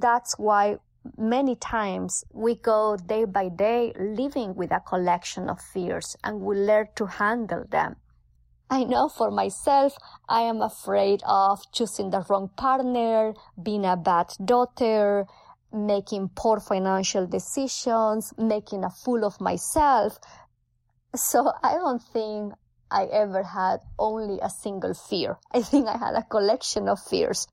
That's 0.00 0.38
why 0.38 0.78
many 1.16 1.56
times 1.56 2.24
we 2.32 2.54
go 2.54 2.96
day 2.96 3.24
by 3.24 3.48
day 3.48 3.92
living 3.98 4.54
with 4.54 4.70
a 4.72 4.80
collection 4.80 5.48
of 5.48 5.60
fears 5.60 6.16
and 6.22 6.40
we 6.40 6.56
learn 6.56 6.88
to 6.96 7.06
handle 7.06 7.64
them. 7.68 7.96
I 8.70 8.84
know 8.84 9.08
for 9.08 9.30
myself, 9.30 9.96
I 10.28 10.42
am 10.42 10.60
afraid 10.60 11.22
of 11.26 11.60
choosing 11.72 12.10
the 12.10 12.24
wrong 12.28 12.50
partner, 12.56 13.32
being 13.60 13.86
a 13.86 13.96
bad 13.96 14.34
daughter, 14.44 15.26
making 15.72 16.30
poor 16.34 16.60
financial 16.60 17.26
decisions, 17.26 18.34
making 18.36 18.84
a 18.84 18.90
fool 18.90 19.24
of 19.24 19.40
myself. 19.40 20.18
So 21.14 21.50
I 21.62 21.74
don't 21.74 22.02
think 22.02 22.52
I 22.90 23.04
ever 23.04 23.42
had 23.42 23.78
only 23.98 24.38
a 24.40 24.50
single 24.50 24.94
fear. 24.94 25.38
I 25.50 25.62
think 25.62 25.88
I 25.88 25.96
had 25.96 26.14
a 26.14 26.22
collection 26.22 26.88
of 26.88 27.00
fears. 27.00 27.48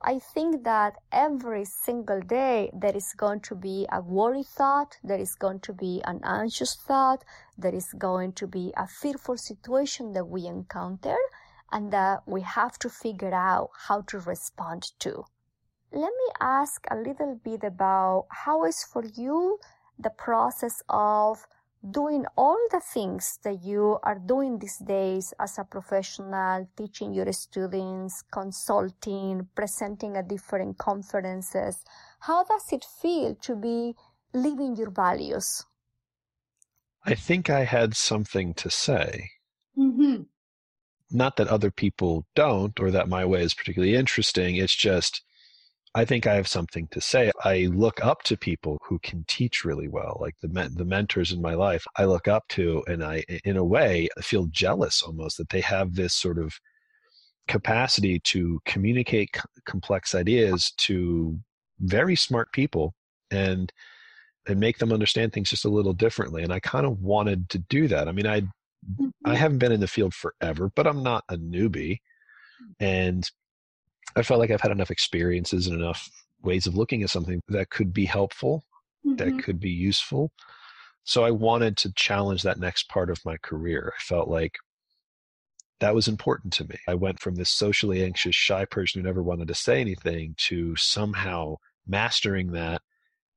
I 0.00 0.20
think 0.20 0.62
that 0.62 0.94
every 1.10 1.64
single 1.64 2.20
day 2.20 2.70
there 2.72 2.96
is 2.96 3.12
going 3.16 3.40
to 3.40 3.56
be 3.56 3.86
a 3.90 4.00
worry 4.00 4.44
thought, 4.44 4.96
there 5.02 5.18
is 5.18 5.34
going 5.34 5.58
to 5.60 5.72
be 5.72 6.00
an 6.04 6.20
anxious 6.22 6.76
thought, 6.76 7.24
there 7.56 7.74
is 7.74 7.92
going 7.98 8.34
to 8.34 8.46
be 8.46 8.72
a 8.76 8.86
fearful 8.86 9.36
situation 9.36 10.12
that 10.12 10.26
we 10.26 10.46
encounter 10.46 11.16
and 11.72 11.92
that 11.92 12.22
we 12.26 12.42
have 12.42 12.78
to 12.78 12.88
figure 12.88 13.34
out 13.34 13.70
how 13.88 14.02
to 14.02 14.20
respond 14.20 14.92
to. 15.00 15.24
Let 15.90 16.12
me 16.12 16.32
ask 16.40 16.86
a 16.90 16.96
little 16.96 17.40
bit 17.42 17.64
about 17.64 18.26
how 18.30 18.64
is 18.64 18.84
for 18.84 19.04
you 19.04 19.58
the 19.98 20.10
process 20.10 20.80
of 20.88 21.44
doing 21.90 22.24
all 22.36 22.58
the 22.70 22.80
things 22.80 23.38
that 23.44 23.62
you 23.62 23.98
are 24.02 24.18
doing 24.18 24.58
these 24.58 24.78
days 24.78 25.32
as 25.38 25.58
a 25.58 25.64
professional, 25.64 26.68
teaching 26.76 27.12
your 27.14 27.32
students, 27.32 28.22
consulting, 28.30 29.46
presenting 29.54 30.16
at 30.16 30.28
different 30.28 30.78
conferences. 30.78 31.84
How 32.20 32.44
does 32.44 32.72
it 32.72 32.84
feel 33.00 33.36
to 33.42 33.56
be 33.56 33.94
living 34.34 34.76
your 34.76 34.90
values? 34.90 35.64
I 37.04 37.14
think 37.14 37.48
I 37.48 37.64
had 37.64 37.94
something 37.94 38.54
to 38.54 38.70
say. 38.70 39.30
Mm-hmm. 39.78 40.22
Not 41.10 41.36
that 41.36 41.48
other 41.48 41.70
people 41.70 42.26
don't 42.34 42.78
or 42.80 42.90
that 42.90 43.08
my 43.08 43.24
way 43.24 43.42
is 43.42 43.54
particularly 43.54 43.94
interesting. 43.94 44.56
It's 44.56 44.76
just 44.76 45.22
I 45.98 46.04
think 46.04 46.28
I 46.28 46.36
have 46.36 46.46
something 46.46 46.86
to 46.92 47.00
say. 47.00 47.32
I 47.42 47.68
look 47.72 48.04
up 48.04 48.22
to 48.24 48.36
people 48.36 48.78
who 48.84 49.00
can 49.00 49.24
teach 49.26 49.64
really 49.64 49.88
well, 49.88 50.16
like 50.20 50.36
the 50.40 50.48
men- 50.48 50.76
the 50.76 50.84
mentors 50.84 51.32
in 51.32 51.42
my 51.42 51.54
life. 51.54 51.84
I 51.96 52.04
look 52.04 52.28
up 52.28 52.46
to, 52.50 52.84
and 52.86 53.02
I, 53.02 53.24
in 53.44 53.56
a 53.56 53.64
way, 53.64 54.08
feel 54.22 54.46
jealous 54.46 55.02
almost 55.02 55.38
that 55.38 55.48
they 55.48 55.60
have 55.60 55.96
this 55.96 56.14
sort 56.14 56.38
of 56.38 56.54
capacity 57.48 58.20
to 58.20 58.60
communicate 58.64 59.30
c- 59.34 59.42
complex 59.64 60.14
ideas 60.14 60.72
to 60.86 61.40
very 61.80 62.14
smart 62.14 62.52
people 62.52 62.94
and 63.32 63.72
and 64.46 64.60
make 64.60 64.78
them 64.78 64.92
understand 64.92 65.32
things 65.32 65.50
just 65.50 65.64
a 65.64 65.76
little 65.78 65.94
differently. 65.94 66.44
And 66.44 66.52
I 66.52 66.60
kind 66.60 66.86
of 66.86 67.00
wanted 67.00 67.48
to 67.50 67.58
do 67.58 67.88
that. 67.88 68.06
I 68.06 68.12
mean, 68.12 68.26
I 68.28 68.42
mm-hmm. 68.42 69.08
I 69.24 69.34
haven't 69.34 69.58
been 69.58 69.72
in 69.72 69.80
the 69.80 69.88
field 69.88 70.14
forever, 70.14 70.70
but 70.76 70.86
I'm 70.86 71.02
not 71.02 71.24
a 71.28 71.36
newbie, 71.36 71.98
and 72.78 73.28
I 74.16 74.22
felt 74.22 74.40
like 74.40 74.50
I've 74.50 74.60
had 74.60 74.72
enough 74.72 74.90
experiences 74.90 75.66
and 75.66 75.80
enough 75.80 76.08
ways 76.42 76.66
of 76.66 76.76
looking 76.76 77.02
at 77.02 77.10
something 77.10 77.40
that 77.48 77.70
could 77.70 77.92
be 77.92 78.04
helpful, 78.04 78.64
mm-hmm. 79.06 79.16
that 79.16 79.42
could 79.42 79.60
be 79.60 79.70
useful. 79.70 80.32
So 81.04 81.24
I 81.24 81.30
wanted 81.30 81.76
to 81.78 81.92
challenge 81.94 82.42
that 82.42 82.58
next 82.58 82.88
part 82.88 83.10
of 83.10 83.24
my 83.24 83.36
career. 83.38 83.92
I 83.96 84.02
felt 84.02 84.28
like 84.28 84.56
that 85.80 85.94
was 85.94 86.08
important 86.08 86.52
to 86.54 86.64
me. 86.64 86.76
I 86.86 86.94
went 86.94 87.20
from 87.20 87.36
this 87.36 87.50
socially 87.50 88.04
anxious, 88.04 88.34
shy 88.34 88.64
person 88.64 89.00
who 89.00 89.06
never 89.06 89.22
wanted 89.22 89.48
to 89.48 89.54
say 89.54 89.80
anything 89.80 90.34
to 90.48 90.74
somehow 90.76 91.56
mastering 91.86 92.52
that 92.52 92.82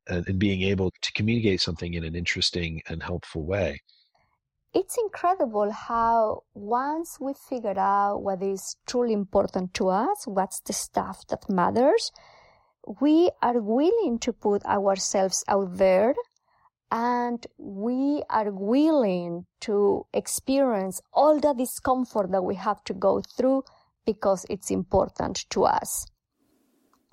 and, 0.07 0.27
and 0.27 0.39
being 0.39 0.63
able 0.63 0.91
to 1.01 1.13
communicate 1.13 1.61
something 1.61 1.93
in 1.93 2.03
an 2.03 2.15
interesting 2.15 2.81
and 2.89 3.03
helpful 3.03 3.45
way 3.45 3.79
it's 4.73 4.97
incredible 4.97 5.71
how 5.71 6.43
once 6.53 7.19
we 7.19 7.33
figure 7.33 7.77
out 7.77 8.21
what 8.21 8.41
is 8.41 8.77
truly 8.87 9.13
important 9.13 9.73
to 9.73 9.89
us, 9.89 10.25
what's 10.25 10.61
the 10.61 10.73
stuff 10.73 11.27
that 11.27 11.49
matters, 11.49 12.11
we 13.01 13.29
are 13.41 13.61
willing 13.61 14.17
to 14.19 14.31
put 14.31 14.65
ourselves 14.65 15.43
out 15.47 15.77
there 15.77 16.15
and 16.89 17.47
we 17.57 18.23
are 18.29 18.51
willing 18.51 19.45
to 19.61 20.05
experience 20.13 21.01
all 21.13 21.39
the 21.39 21.53
discomfort 21.53 22.31
that 22.31 22.43
we 22.43 22.55
have 22.55 22.83
to 22.85 22.93
go 22.93 23.21
through 23.21 23.63
because 24.05 24.45
it's 24.49 24.71
important 24.71 25.45
to 25.49 25.63
us. 25.65 26.07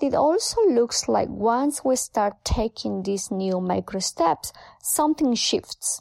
It 0.00 0.14
also 0.14 0.62
looks 0.62 1.08
like 1.08 1.28
once 1.28 1.84
we 1.84 1.96
start 1.96 2.44
taking 2.44 3.02
these 3.02 3.32
new 3.32 3.60
micro 3.60 3.98
steps, 3.98 4.52
something 4.80 5.34
shifts 5.34 6.00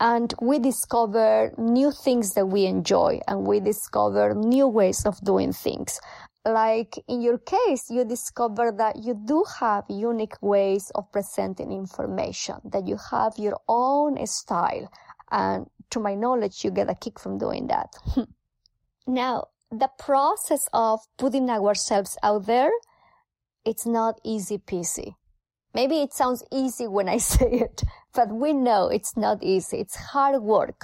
and 0.00 0.32
we 0.40 0.58
discover 0.58 1.52
new 1.58 1.90
things 1.90 2.34
that 2.34 2.46
we 2.46 2.66
enjoy 2.66 3.20
and 3.26 3.46
we 3.46 3.60
discover 3.60 4.34
new 4.34 4.68
ways 4.68 5.04
of 5.04 5.20
doing 5.24 5.52
things. 5.52 6.00
Like 6.44 6.94
in 7.08 7.20
your 7.20 7.38
case, 7.38 7.90
you 7.90 8.04
discover 8.04 8.72
that 8.78 9.02
you 9.02 9.14
do 9.14 9.44
have 9.58 9.84
unique 9.88 10.40
ways 10.40 10.90
of 10.94 11.10
presenting 11.12 11.72
information, 11.72 12.56
that 12.64 12.86
you 12.86 12.96
have 13.10 13.34
your 13.38 13.58
own 13.68 14.24
style. 14.26 14.90
And 15.30 15.66
to 15.90 16.00
my 16.00 16.14
knowledge, 16.14 16.64
you 16.64 16.70
get 16.70 16.88
a 16.88 16.94
kick 16.94 17.18
from 17.18 17.38
doing 17.38 17.66
that. 17.66 17.92
now, 19.06 19.48
the 19.70 19.90
process 19.98 20.66
of 20.72 21.00
putting 21.18 21.50
ourselves 21.50 22.16
out 22.22 22.46
there, 22.46 22.70
it's 23.64 23.84
not 23.84 24.20
easy 24.24 24.58
peasy. 24.58 25.16
Maybe 25.74 26.00
it 26.00 26.12
sounds 26.12 26.42
easy 26.50 26.86
when 26.86 27.08
I 27.08 27.18
say 27.32 27.50
it, 27.50 27.82
but 28.14 28.28
we 28.28 28.52
know 28.52 28.88
it's 28.88 29.16
not 29.16 29.42
easy. 29.42 29.78
It's 29.78 29.96
hard 29.96 30.42
work. 30.42 30.82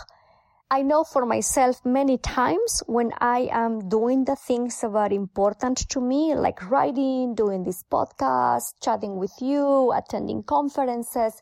I 0.70 0.82
know 0.82 1.04
for 1.04 1.24
myself 1.24 1.84
many 1.84 2.18
times 2.18 2.82
when 2.86 3.12
I 3.18 3.48
am 3.52 3.88
doing 3.88 4.24
the 4.24 4.34
things 4.34 4.80
that 4.80 4.88
are 4.92 5.12
important 5.12 5.88
to 5.90 6.00
me, 6.00 6.34
like 6.34 6.68
writing, 6.68 7.34
doing 7.34 7.62
this 7.62 7.84
podcast, 7.84 8.72
chatting 8.82 9.16
with 9.16 9.32
you, 9.40 9.92
attending 9.92 10.42
conferences, 10.42 11.40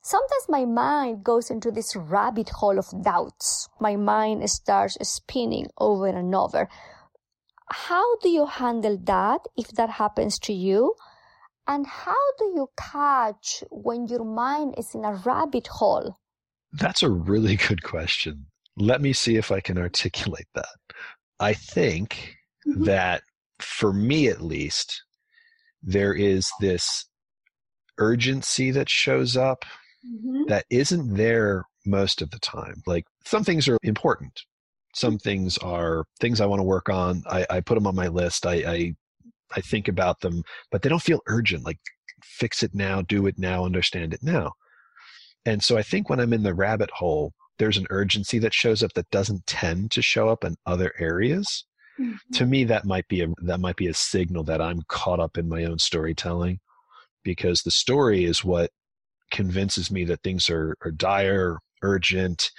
sometimes 0.00 0.48
my 0.48 0.64
mind 0.64 1.22
goes 1.22 1.50
into 1.50 1.70
this 1.70 1.94
rabbit 1.94 2.48
hole 2.48 2.78
of 2.78 2.88
doubts. 3.04 3.68
My 3.78 3.94
mind 3.94 4.50
starts 4.50 4.96
spinning 5.08 5.68
over 5.78 6.08
and 6.08 6.34
over. 6.34 6.68
How 7.70 8.16
do 8.16 8.30
you 8.30 8.46
handle 8.46 8.98
that 9.04 9.42
if 9.56 9.68
that 9.72 9.90
happens 9.90 10.38
to 10.40 10.52
you? 10.52 10.94
And 11.66 11.86
how 11.86 12.32
do 12.38 12.44
you 12.56 12.68
catch 12.76 13.62
when 13.70 14.06
your 14.06 14.24
mind 14.24 14.74
is 14.78 14.94
in 14.94 15.04
a 15.04 15.14
rabbit 15.14 15.68
hole? 15.68 16.18
That's 16.72 17.02
a 17.02 17.10
really 17.10 17.56
good 17.68 17.82
question. 17.82 18.46
Let 18.76 19.00
me 19.00 19.12
see 19.12 19.36
if 19.36 19.52
I 19.52 19.60
can 19.60 19.78
articulate 19.78 20.48
that. 20.54 20.66
I 21.38 21.54
think 21.54 22.36
mm-hmm. 22.66 22.84
that 22.84 23.22
for 23.58 23.92
me 23.92 24.28
at 24.28 24.40
least, 24.40 25.02
there 25.82 26.14
is 26.14 26.50
this 26.60 27.06
urgency 27.98 28.70
that 28.70 28.88
shows 28.88 29.36
up 29.36 29.64
mm-hmm. 30.06 30.44
that 30.48 30.64
isn't 30.70 31.14
there 31.14 31.64
most 31.84 32.22
of 32.22 32.30
the 32.30 32.38
time. 32.38 32.82
Like 32.86 33.04
some 33.24 33.44
things 33.44 33.68
are 33.68 33.78
important. 33.82 34.40
Some 34.94 35.18
things 35.18 35.58
are 35.58 36.04
things 36.20 36.40
I 36.40 36.46
want 36.46 36.60
to 36.60 36.64
work 36.64 36.88
on. 36.88 37.22
I, 37.26 37.46
I 37.48 37.60
put 37.60 37.74
them 37.74 37.86
on 37.86 37.94
my 37.94 38.08
list. 38.08 38.46
I, 38.46 38.54
I 38.54 38.94
I 39.56 39.60
think 39.60 39.88
about 39.88 40.20
them, 40.20 40.42
but 40.70 40.82
they 40.82 40.88
don't 40.88 41.02
feel 41.02 41.20
urgent. 41.26 41.64
Like 41.64 41.78
fix 42.22 42.62
it 42.62 42.74
now, 42.74 43.02
do 43.02 43.26
it 43.26 43.38
now, 43.38 43.64
understand 43.64 44.14
it 44.14 44.22
now. 44.22 44.52
And 45.44 45.62
so 45.62 45.76
I 45.76 45.82
think 45.82 46.08
when 46.08 46.20
I'm 46.20 46.32
in 46.32 46.44
the 46.44 46.54
rabbit 46.54 46.90
hole, 46.90 47.32
there's 47.58 47.76
an 47.76 47.86
urgency 47.90 48.38
that 48.38 48.54
shows 48.54 48.82
up 48.82 48.92
that 48.94 49.10
doesn't 49.10 49.46
tend 49.46 49.90
to 49.92 50.02
show 50.02 50.28
up 50.28 50.44
in 50.44 50.56
other 50.66 50.92
areas. 50.98 51.64
Mm-hmm. 52.00 52.34
To 52.34 52.46
me, 52.46 52.64
that 52.64 52.84
might 52.84 53.06
be 53.08 53.20
a 53.20 53.28
that 53.42 53.60
might 53.60 53.76
be 53.76 53.88
a 53.88 53.94
signal 53.94 54.44
that 54.44 54.60
I'm 54.60 54.82
caught 54.88 55.20
up 55.20 55.36
in 55.36 55.48
my 55.48 55.64
own 55.64 55.78
storytelling, 55.78 56.58
because 57.22 57.62
the 57.62 57.70
story 57.70 58.24
is 58.24 58.44
what 58.44 58.70
convinces 59.30 59.90
me 59.90 60.04
that 60.04 60.22
things 60.22 60.48
are, 60.48 60.76
are 60.82 60.90
dire, 60.90 61.58
urgent, 61.82 62.50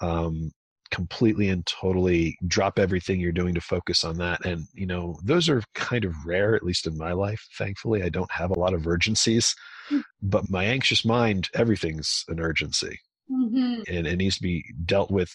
um, 0.00 0.50
completely 0.92 1.48
and 1.48 1.66
totally 1.66 2.38
drop 2.46 2.78
everything 2.78 3.18
you're 3.18 3.32
doing 3.32 3.54
to 3.54 3.60
focus 3.60 4.04
on 4.04 4.18
that. 4.18 4.44
And, 4.44 4.68
you 4.74 4.86
know, 4.86 5.18
those 5.24 5.48
are 5.48 5.62
kind 5.74 6.04
of 6.04 6.14
rare, 6.24 6.54
at 6.54 6.62
least 6.62 6.86
in 6.86 6.96
my 6.96 7.12
life. 7.12 7.44
Thankfully, 7.58 8.04
I 8.04 8.10
don't 8.10 8.30
have 8.30 8.50
a 8.50 8.58
lot 8.58 8.74
of 8.74 8.86
urgencies, 8.86 9.56
mm. 9.90 10.02
but 10.22 10.50
my 10.50 10.64
anxious 10.64 11.04
mind, 11.04 11.48
everything's 11.54 12.24
an 12.28 12.38
urgency. 12.38 13.00
Mm-hmm. 13.28 13.82
And 13.88 14.06
it 14.06 14.16
needs 14.16 14.36
to 14.36 14.42
be 14.42 14.64
dealt 14.84 15.10
with. 15.10 15.34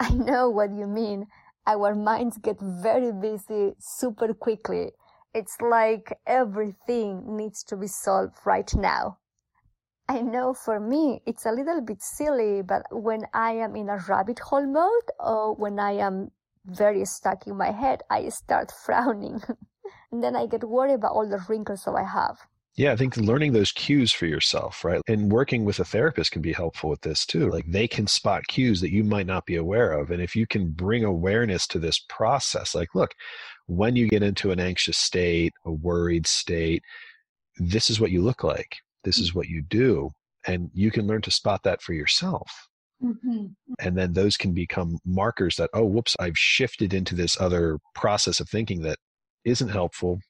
I 0.00 0.10
know 0.10 0.48
what 0.50 0.70
you 0.74 0.86
mean. 0.86 1.26
Our 1.66 1.94
minds 1.94 2.38
get 2.38 2.56
very 2.58 3.12
busy 3.12 3.74
super 3.78 4.32
quickly. 4.32 4.92
It's 5.34 5.56
like 5.60 6.18
everything 6.26 7.36
needs 7.36 7.62
to 7.64 7.76
be 7.76 7.86
solved 7.86 8.38
right 8.44 8.74
now. 8.74 9.18
I 10.10 10.22
know 10.22 10.54
for 10.54 10.80
me 10.80 11.22
it's 11.24 11.46
a 11.46 11.52
little 11.52 11.80
bit 11.80 12.02
silly, 12.02 12.62
but 12.62 12.82
when 12.90 13.26
I 13.32 13.52
am 13.52 13.76
in 13.76 13.88
a 13.88 13.98
rabbit 14.08 14.40
hole 14.40 14.66
mode 14.66 15.08
or 15.20 15.54
when 15.54 15.78
I 15.78 15.92
am 15.92 16.32
very 16.66 17.04
stuck 17.04 17.46
in 17.46 17.56
my 17.56 17.70
head, 17.70 18.02
I 18.10 18.28
start 18.30 18.72
frowning. 18.84 19.40
and 20.10 20.20
then 20.20 20.34
I 20.34 20.46
get 20.46 20.64
worried 20.64 20.94
about 20.94 21.12
all 21.12 21.28
the 21.28 21.40
wrinkles 21.48 21.84
that 21.84 21.92
I 21.92 22.02
have. 22.02 22.40
Yeah, 22.74 22.90
I 22.90 22.96
think 22.96 23.16
learning 23.18 23.52
those 23.52 23.70
cues 23.70 24.10
for 24.10 24.26
yourself, 24.26 24.84
right? 24.84 25.00
And 25.06 25.30
working 25.30 25.64
with 25.64 25.78
a 25.78 25.84
therapist 25.84 26.32
can 26.32 26.42
be 26.42 26.54
helpful 26.54 26.90
with 26.90 27.02
this 27.02 27.24
too. 27.24 27.48
Like 27.48 27.66
they 27.68 27.86
can 27.86 28.08
spot 28.08 28.48
cues 28.48 28.80
that 28.80 28.92
you 28.92 29.04
might 29.04 29.26
not 29.28 29.46
be 29.46 29.54
aware 29.54 29.92
of. 29.92 30.10
And 30.10 30.20
if 30.20 30.34
you 30.34 30.44
can 30.44 30.72
bring 30.72 31.04
awareness 31.04 31.68
to 31.68 31.78
this 31.78 32.00
process, 32.08 32.74
like, 32.74 32.96
look, 32.96 33.14
when 33.66 33.94
you 33.94 34.08
get 34.08 34.24
into 34.24 34.50
an 34.50 34.58
anxious 34.58 34.98
state, 34.98 35.52
a 35.64 35.70
worried 35.70 36.26
state, 36.26 36.82
this 37.58 37.90
is 37.90 38.00
what 38.00 38.10
you 38.10 38.22
look 38.22 38.42
like 38.42 38.78
this 39.04 39.18
is 39.18 39.34
what 39.34 39.48
you 39.48 39.62
do 39.62 40.10
and 40.46 40.70
you 40.74 40.90
can 40.90 41.06
learn 41.06 41.22
to 41.22 41.30
spot 41.30 41.62
that 41.64 41.82
for 41.82 41.92
yourself 41.92 42.68
mm-hmm. 43.02 43.46
and 43.78 43.96
then 43.96 44.12
those 44.12 44.36
can 44.36 44.52
become 44.52 44.98
markers 45.04 45.56
that 45.56 45.70
oh 45.74 45.84
whoops 45.84 46.16
i've 46.18 46.38
shifted 46.38 46.94
into 46.94 47.14
this 47.14 47.40
other 47.40 47.78
process 47.94 48.40
of 48.40 48.48
thinking 48.48 48.82
that 48.82 48.98
isn't 49.44 49.68
helpful 49.68 50.20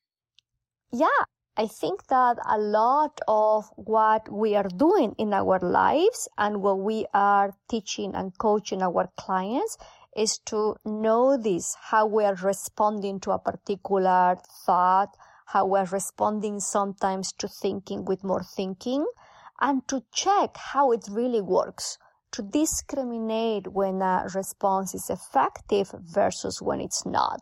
yeah 0.92 1.24
i 1.56 1.66
think 1.66 2.06
that 2.06 2.36
a 2.48 2.58
lot 2.58 3.20
of 3.28 3.68
what 3.76 4.30
we 4.32 4.54
are 4.54 4.68
doing 4.76 5.14
in 5.18 5.32
our 5.32 5.58
lives 5.60 6.28
and 6.38 6.62
what 6.62 6.78
we 6.78 7.06
are 7.14 7.52
teaching 7.68 8.14
and 8.14 8.36
coaching 8.38 8.82
our 8.82 9.08
clients 9.16 9.76
is 10.16 10.38
to 10.38 10.74
know 10.84 11.36
this 11.36 11.76
how 11.80 12.04
we 12.04 12.24
are 12.24 12.34
responding 12.34 13.20
to 13.20 13.30
a 13.30 13.38
particular 13.38 14.36
thought 14.66 15.16
how 15.52 15.66
we're 15.66 15.84
responding 15.86 16.60
sometimes 16.60 17.32
to 17.32 17.48
thinking 17.48 18.04
with 18.04 18.22
more 18.22 18.42
thinking 18.42 19.04
and 19.60 19.86
to 19.88 20.02
check 20.12 20.56
how 20.56 20.92
it 20.92 21.04
really 21.10 21.40
works 21.40 21.98
to 22.32 22.42
discriminate 22.42 23.66
when 23.72 24.00
a 24.00 24.26
response 24.34 24.94
is 24.94 25.10
effective 25.10 25.92
versus 26.00 26.62
when 26.62 26.80
it's 26.80 27.04
not. 27.04 27.40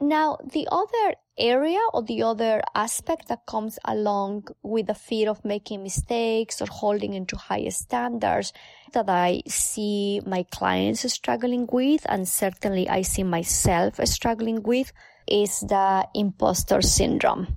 Now, 0.00 0.38
the 0.44 0.68
other 0.70 1.14
area 1.36 1.80
or 1.92 2.02
the 2.02 2.22
other 2.22 2.62
aspect 2.74 3.28
that 3.28 3.46
comes 3.46 3.78
along 3.84 4.44
with 4.62 4.86
the 4.86 4.94
fear 4.94 5.30
of 5.30 5.44
making 5.44 5.82
mistakes 5.82 6.60
or 6.62 6.66
holding 6.70 7.14
into 7.14 7.36
higher 7.36 7.70
standards 7.70 8.52
that 8.92 9.08
I 9.08 9.42
see 9.48 10.20
my 10.26 10.44
clients 10.44 11.10
struggling 11.12 11.66
with, 11.72 12.06
and 12.08 12.28
certainly 12.28 12.88
I 12.88 13.02
see 13.02 13.24
myself 13.24 13.98
struggling 14.04 14.62
with, 14.62 14.92
is 15.26 15.60
the 15.60 16.06
imposter 16.14 16.82
syndrome. 16.82 17.56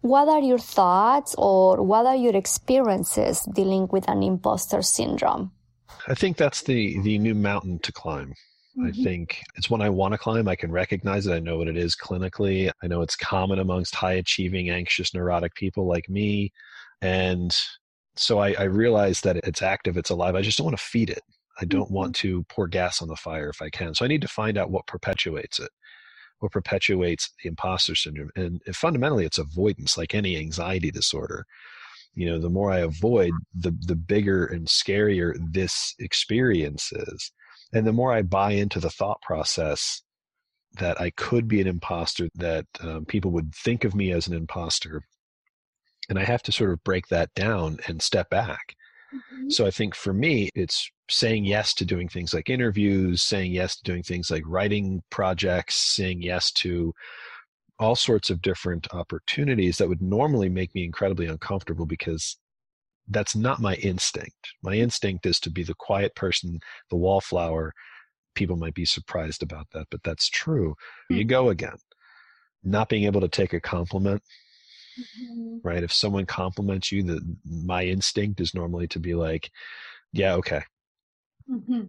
What 0.00 0.28
are 0.28 0.40
your 0.42 0.58
thoughts 0.58 1.34
or 1.38 1.82
what 1.82 2.06
are 2.06 2.16
your 2.16 2.36
experiences 2.36 3.42
dealing 3.54 3.88
with 3.90 4.08
an 4.08 4.22
imposter 4.22 4.82
syndrome? 4.82 5.50
I 6.06 6.14
think 6.14 6.36
that's 6.36 6.62
the, 6.62 7.00
the 7.00 7.18
new 7.18 7.34
mountain 7.34 7.78
to 7.80 7.92
climb. 7.92 8.34
Mm-hmm. 8.76 8.86
I 8.86 8.90
think 9.04 9.42
it's 9.56 9.70
one 9.70 9.80
I 9.80 9.88
want 9.88 10.12
to 10.12 10.18
climb. 10.18 10.48
I 10.48 10.56
can 10.56 10.70
recognize 10.70 11.26
it. 11.26 11.32
I 11.32 11.38
know 11.38 11.58
what 11.58 11.68
it 11.68 11.76
is 11.76 11.96
clinically. 11.96 12.70
I 12.82 12.86
know 12.86 13.02
it's 13.02 13.16
common 13.16 13.58
amongst 13.58 13.94
high 13.94 14.14
achieving, 14.14 14.68
anxious, 14.68 15.14
neurotic 15.14 15.54
people 15.54 15.86
like 15.86 16.08
me. 16.08 16.52
And 17.00 17.56
so 18.16 18.40
I, 18.40 18.52
I 18.58 18.64
realize 18.64 19.20
that 19.22 19.36
it's 19.36 19.62
active, 19.62 19.96
it's 19.96 20.10
alive. 20.10 20.34
I 20.34 20.42
just 20.42 20.58
don't 20.58 20.66
want 20.66 20.76
to 20.76 20.84
feed 20.84 21.10
it. 21.10 21.22
I 21.60 21.64
don't 21.64 21.84
mm-hmm. 21.84 21.94
want 21.94 22.16
to 22.16 22.42
pour 22.48 22.66
gas 22.66 23.00
on 23.00 23.08
the 23.08 23.16
fire 23.16 23.48
if 23.48 23.62
I 23.62 23.70
can. 23.70 23.94
So 23.94 24.04
I 24.04 24.08
need 24.08 24.22
to 24.22 24.28
find 24.28 24.58
out 24.58 24.70
what 24.70 24.86
perpetuates 24.86 25.60
it 25.60 25.70
what 26.40 26.52
perpetuates 26.52 27.30
the 27.42 27.48
imposter 27.48 27.94
syndrome. 27.94 28.30
And 28.36 28.60
fundamentally, 28.72 29.24
it's 29.24 29.38
avoidance, 29.38 29.96
like 29.96 30.14
any 30.14 30.36
anxiety 30.36 30.90
disorder. 30.90 31.46
You 32.14 32.26
know, 32.26 32.38
the 32.38 32.50
more 32.50 32.70
I 32.70 32.78
avoid, 32.78 33.32
the 33.54 33.76
the 33.86 33.96
bigger 33.96 34.44
and 34.46 34.66
scarier 34.66 35.34
this 35.52 35.94
experience 35.98 36.92
is, 36.92 37.32
and 37.72 37.86
the 37.86 37.92
more 37.92 38.12
I 38.12 38.22
buy 38.22 38.52
into 38.52 38.78
the 38.78 38.90
thought 38.90 39.20
process 39.22 40.02
that 40.78 41.00
I 41.00 41.10
could 41.10 41.48
be 41.48 41.60
an 41.60 41.66
imposter, 41.66 42.28
that 42.34 42.66
um, 42.80 43.04
people 43.04 43.30
would 43.32 43.54
think 43.54 43.84
of 43.84 43.94
me 43.94 44.12
as 44.12 44.26
an 44.28 44.34
imposter, 44.34 45.02
and 46.08 46.18
I 46.18 46.24
have 46.24 46.42
to 46.44 46.52
sort 46.52 46.70
of 46.70 46.84
break 46.84 47.08
that 47.08 47.34
down 47.34 47.78
and 47.88 48.00
step 48.00 48.30
back. 48.30 48.76
Mm-hmm. 49.14 49.50
So 49.50 49.66
I 49.66 49.70
think 49.70 49.94
for 49.94 50.12
me, 50.12 50.50
it's 50.54 50.90
saying 51.10 51.44
yes 51.44 51.74
to 51.74 51.84
doing 51.84 52.08
things 52.08 52.34
like 52.34 52.50
interviews, 52.50 53.22
saying 53.22 53.52
yes 53.52 53.76
to 53.76 53.82
doing 53.82 54.02
things 54.02 54.30
like 54.30 54.42
writing 54.46 55.02
projects, 55.10 55.76
saying 55.76 56.22
yes 56.22 56.50
to 56.52 56.92
all 57.78 57.96
sorts 57.96 58.30
of 58.30 58.42
different 58.42 58.92
opportunities 58.94 59.78
that 59.78 59.88
would 59.88 60.02
normally 60.02 60.48
make 60.48 60.74
me 60.74 60.84
incredibly 60.84 61.26
uncomfortable 61.26 61.86
because 61.86 62.38
that's 63.08 63.36
not 63.36 63.60
my 63.60 63.74
instinct. 63.76 64.54
My 64.62 64.74
instinct 64.74 65.26
is 65.26 65.38
to 65.40 65.50
be 65.50 65.62
the 65.62 65.74
quiet 65.74 66.14
person, 66.14 66.60
the 66.90 66.96
wallflower. 66.96 67.72
People 68.34 68.56
might 68.56 68.74
be 68.74 68.84
surprised 68.84 69.42
about 69.42 69.66
that, 69.72 69.86
but 69.90 70.02
that's 70.02 70.28
true. 70.28 70.70
Mm-hmm. 70.70 71.14
You 71.16 71.24
go 71.24 71.50
again. 71.50 71.76
Not 72.62 72.88
being 72.88 73.04
able 73.04 73.20
to 73.20 73.28
take 73.28 73.52
a 73.52 73.60
compliment, 73.60 74.22
mm-hmm. 74.98 75.56
right? 75.62 75.82
If 75.82 75.92
someone 75.92 76.26
compliments 76.26 76.92
you, 76.92 77.02
the 77.02 77.20
my 77.44 77.84
instinct 77.84 78.40
is 78.40 78.54
normally 78.54 78.88
to 78.88 78.98
be 78.98 79.14
like, 79.14 79.50
yeah, 80.12 80.34
okay, 80.34 80.62
Mm-hmm. 81.50 81.82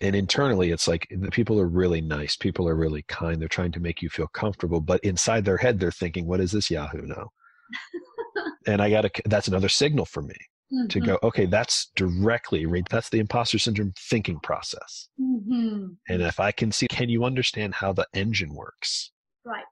And 0.00 0.14
internally, 0.14 0.70
it's 0.70 0.86
like 0.86 1.08
the 1.10 1.30
people 1.30 1.58
are 1.58 1.66
really 1.66 2.00
nice. 2.00 2.36
People 2.36 2.68
are 2.68 2.76
really 2.76 3.02
kind. 3.08 3.40
They're 3.40 3.48
trying 3.48 3.72
to 3.72 3.80
make 3.80 4.00
you 4.00 4.08
feel 4.08 4.28
comfortable. 4.28 4.80
But 4.80 5.02
inside 5.02 5.44
their 5.44 5.56
head, 5.56 5.80
they're 5.80 5.90
thinking, 5.90 6.26
what 6.26 6.40
is 6.40 6.52
this 6.52 6.70
Yahoo 6.70 7.02
now? 7.02 7.30
and 8.66 8.80
I 8.80 8.90
got 8.90 9.02
to, 9.02 9.22
that's 9.26 9.48
another 9.48 9.68
signal 9.68 10.04
for 10.04 10.22
me 10.22 10.36
mm-hmm. 10.72 10.86
to 10.86 11.00
go, 11.00 11.18
okay, 11.24 11.46
that's 11.46 11.90
directly, 11.96 12.64
that's 12.88 13.08
the 13.08 13.18
imposter 13.18 13.58
syndrome 13.58 13.92
thinking 13.98 14.38
process. 14.38 15.08
Mm-hmm. 15.20 15.86
And 16.08 16.22
if 16.22 16.38
I 16.38 16.52
can 16.52 16.70
see, 16.70 16.86
can 16.88 17.08
you 17.08 17.24
understand 17.24 17.74
how 17.74 17.92
the 17.92 18.06
engine 18.14 18.54
works? 18.54 19.10
Right. 19.44 19.64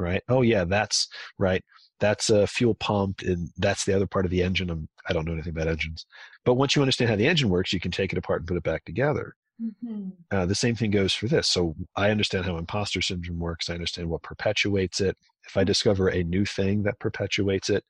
Right? 0.00 0.22
Oh 0.28 0.42
yeah, 0.42 0.64
that's 0.64 1.08
right. 1.38 1.62
That's 2.00 2.30
a 2.30 2.46
fuel 2.46 2.74
pump, 2.74 3.20
and 3.20 3.50
that's 3.58 3.84
the 3.84 3.94
other 3.94 4.06
part 4.06 4.24
of 4.24 4.30
the 4.30 4.42
engine. 4.42 4.70
I'm, 4.70 4.88
I 5.08 5.12
don't 5.12 5.26
know 5.26 5.34
anything 5.34 5.52
about 5.52 5.68
engines, 5.68 6.06
but 6.44 6.54
once 6.54 6.74
you 6.74 6.82
understand 6.82 7.10
how 7.10 7.16
the 7.16 7.28
engine 7.28 7.50
works, 7.50 7.72
you 7.72 7.80
can 7.80 7.90
take 7.90 8.12
it 8.12 8.18
apart 8.18 8.40
and 8.40 8.48
put 8.48 8.56
it 8.56 8.62
back 8.62 8.84
together. 8.84 9.34
Mm-hmm. 9.62 10.08
Uh, 10.30 10.46
the 10.46 10.54
same 10.54 10.74
thing 10.74 10.90
goes 10.90 11.12
for 11.12 11.28
this. 11.28 11.46
So 11.46 11.74
I 11.94 12.10
understand 12.10 12.46
how 12.46 12.56
imposter 12.56 13.02
syndrome 13.02 13.38
works. 13.38 13.68
I 13.68 13.74
understand 13.74 14.08
what 14.08 14.22
perpetuates 14.22 15.00
it. 15.00 15.16
If 15.46 15.56
I 15.56 15.64
discover 15.64 16.08
a 16.08 16.22
new 16.22 16.46
thing 16.46 16.84
that 16.84 16.98
perpetuates 16.98 17.68
it, 17.68 17.84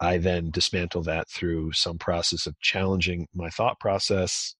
I 0.00 0.18
then 0.18 0.50
dismantle 0.50 1.02
that 1.02 1.28
through 1.28 1.72
some 1.72 1.98
process 1.98 2.46
of 2.46 2.58
challenging 2.60 3.26
my 3.34 3.50
thought 3.50 3.78
process, 3.80 4.54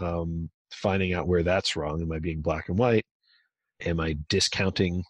um, 0.00 0.50
finding 0.72 1.12
out 1.12 1.28
where 1.28 1.42
that's 1.42 1.76
wrong. 1.76 2.02
Am 2.02 2.12
I 2.12 2.18
being 2.18 2.40
black 2.40 2.68
and 2.68 2.78
white? 2.78 3.06
Am 3.84 4.00
I 4.00 4.16
discounting 4.28 5.04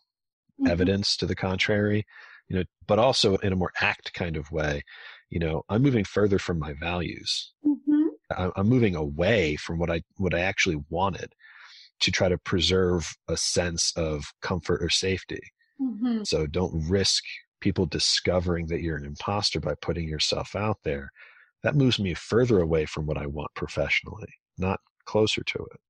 mm-hmm. 0.60 0.70
evidence 0.70 1.16
to 1.18 1.26
the 1.26 1.34
contrary? 1.36 2.06
You 2.48 2.56
know, 2.56 2.64
but 2.86 2.98
also 2.98 3.36
in 3.36 3.52
a 3.52 3.56
more 3.56 3.72
act 3.80 4.12
kind 4.12 4.36
of 4.36 4.50
way. 4.50 4.82
You 5.30 5.38
know, 5.38 5.62
I'm 5.68 5.82
moving 5.82 6.04
further 6.04 6.38
from 6.38 6.58
my 6.58 6.74
values. 6.74 7.52
Mm-hmm. 7.66 8.50
I'm 8.56 8.68
moving 8.68 8.96
away 8.96 9.56
from 9.56 9.78
what 9.78 9.90
I 9.90 10.02
what 10.16 10.34
I 10.34 10.40
actually 10.40 10.82
wanted 10.88 11.34
to 12.00 12.10
try 12.10 12.28
to 12.28 12.38
preserve 12.38 13.14
a 13.28 13.36
sense 13.36 13.92
of 13.96 14.24
comfort 14.42 14.82
or 14.82 14.90
safety. 14.90 15.40
Mm-hmm. 15.80 16.22
So 16.24 16.46
don't 16.46 16.88
risk 16.88 17.24
people 17.60 17.86
discovering 17.86 18.66
that 18.66 18.82
you're 18.82 18.96
an 18.96 19.06
imposter 19.06 19.60
by 19.60 19.74
putting 19.80 20.08
yourself 20.08 20.54
out 20.54 20.78
there. 20.84 21.10
That 21.62 21.76
moves 21.76 21.98
me 21.98 22.14
further 22.14 22.60
away 22.60 22.84
from 22.84 23.06
what 23.06 23.16
I 23.16 23.26
want 23.26 23.54
professionally, 23.54 24.28
not 24.58 24.80
closer 25.06 25.42
to 25.42 25.58
it. 25.58 25.80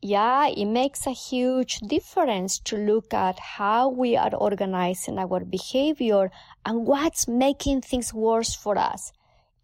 Yeah, 0.00 0.46
it 0.46 0.66
makes 0.66 1.08
a 1.08 1.10
huge 1.10 1.80
difference 1.80 2.60
to 2.60 2.76
look 2.76 3.12
at 3.12 3.40
how 3.40 3.88
we 3.88 4.16
are 4.16 4.32
organizing 4.32 5.18
our 5.18 5.44
behavior 5.44 6.30
and 6.64 6.86
what's 6.86 7.26
making 7.26 7.80
things 7.80 8.14
worse 8.14 8.54
for 8.54 8.78
us. 8.78 9.12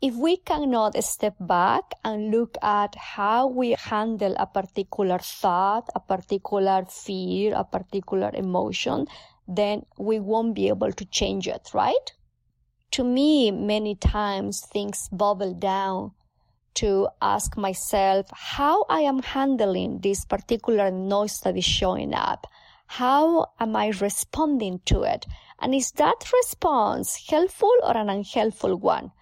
If 0.02 0.16
we 0.16 0.38
cannot 0.38 1.02
step 1.04 1.36
back 1.38 1.84
and 2.02 2.32
look 2.32 2.58
at 2.62 2.96
how 2.96 3.46
we 3.46 3.76
handle 3.78 4.34
a 4.36 4.46
particular 4.46 5.20
thought, 5.20 5.88
a 5.94 6.00
particular 6.00 6.84
fear, 6.86 7.54
a 7.54 7.62
particular 7.62 8.32
emotion, 8.34 9.06
then 9.46 9.86
we 9.98 10.18
won't 10.18 10.56
be 10.56 10.66
able 10.66 10.92
to 10.92 11.04
change 11.04 11.46
it, 11.46 11.70
right? 11.72 12.12
To 12.90 13.04
me, 13.04 13.52
many 13.52 13.94
times 13.94 14.66
things 14.66 15.08
bubble 15.12 15.54
down 15.54 16.10
to 16.74 17.08
ask 17.20 17.56
myself 17.56 18.26
how 18.32 18.84
I 18.88 19.00
am 19.00 19.22
handling 19.22 20.00
this 20.00 20.24
particular 20.24 20.90
noise 20.90 21.40
that 21.40 21.56
is 21.56 21.64
showing 21.64 22.14
up. 22.14 22.46
How 22.86 23.52
am 23.58 23.74
I 23.76 23.88
responding 23.88 24.80
to 24.86 25.02
it? 25.02 25.26
And 25.60 25.74
is 25.74 25.90
that 25.92 26.30
response 26.32 27.28
helpful 27.28 27.72
or 27.82 27.96
an 27.96 28.10
unhelpful 28.10 28.76
one? 28.76 29.12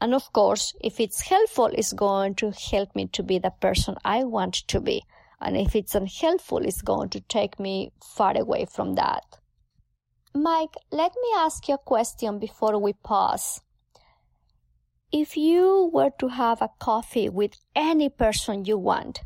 And 0.00 0.14
of 0.14 0.32
course, 0.32 0.74
if 0.80 1.00
it's 1.00 1.20
helpful, 1.20 1.66
it's 1.66 1.92
going 1.92 2.34
to 2.36 2.50
help 2.50 2.94
me 2.94 3.06
to 3.12 3.22
be 3.22 3.38
the 3.38 3.50
person 3.50 3.96
I 4.04 4.24
want 4.24 4.54
to 4.68 4.80
be. 4.80 5.02
And 5.40 5.56
if 5.56 5.74
it's 5.76 5.94
unhelpful, 5.94 6.64
it's 6.64 6.82
going 6.82 7.10
to 7.10 7.20
take 7.20 7.60
me 7.60 7.92
far 8.02 8.36
away 8.36 8.66
from 8.66 8.94
that. 8.94 9.24
Mike, 10.34 10.74
let 10.90 11.12
me 11.14 11.28
ask 11.36 11.68
you 11.68 11.74
a 11.74 11.78
question 11.78 12.38
before 12.38 12.76
we 12.78 12.92
pause. 12.92 13.60
If 15.16 15.36
you 15.36 15.92
were 15.92 16.10
to 16.18 16.26
have 16.26 16.60
a 16.60 16.70
coffee 16.80 17.28
with 17.28 17.52
any 17.76 18.08
person 18.08 18.64
you 18.64 18.76
want, 18.76 19.20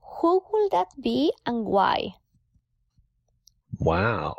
who 0.00 0.42
would 0.52 0.72
that 0.72 0.88
be 1.00 1.32
and 1.46 1.64
why? 1.64 2.14
Wow. 3.78 4.34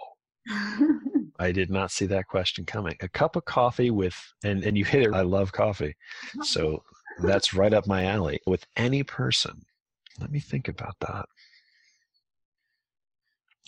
I 1.40 1.54
did 1.54 1.70
not 1.70 1.92
see 1.92 2.06
that 2.08 2.28
question 2.28 2.66
coming. 2.66 2.98
A 3.00 3.08
cup 3.08 3.38
of 3.38 3.46
coffee 3.46 3.92
with, 3.92 4.14
and, 4.44 4.62
and 4.66 4.78
you 4.78 4.84
hit 4.84 5.04
it, 5.04 5.14
I 5.14 5.22
love 5.22 5.54
coffee. 5.54 5.96
So 6.42 6.84
that's 7.20 7.54
right 7.54 7.74
up 7.74 7.88
my 7.88 8.04
alley. 8.04 8.42
With 8.46 8.66
any 8.76 9.04
person. 9.04 9.62
Let 10.20 10.32
me 10.32 10.42
think 10.42 10.68
about 10.68 10.98
that. 11.00 11.28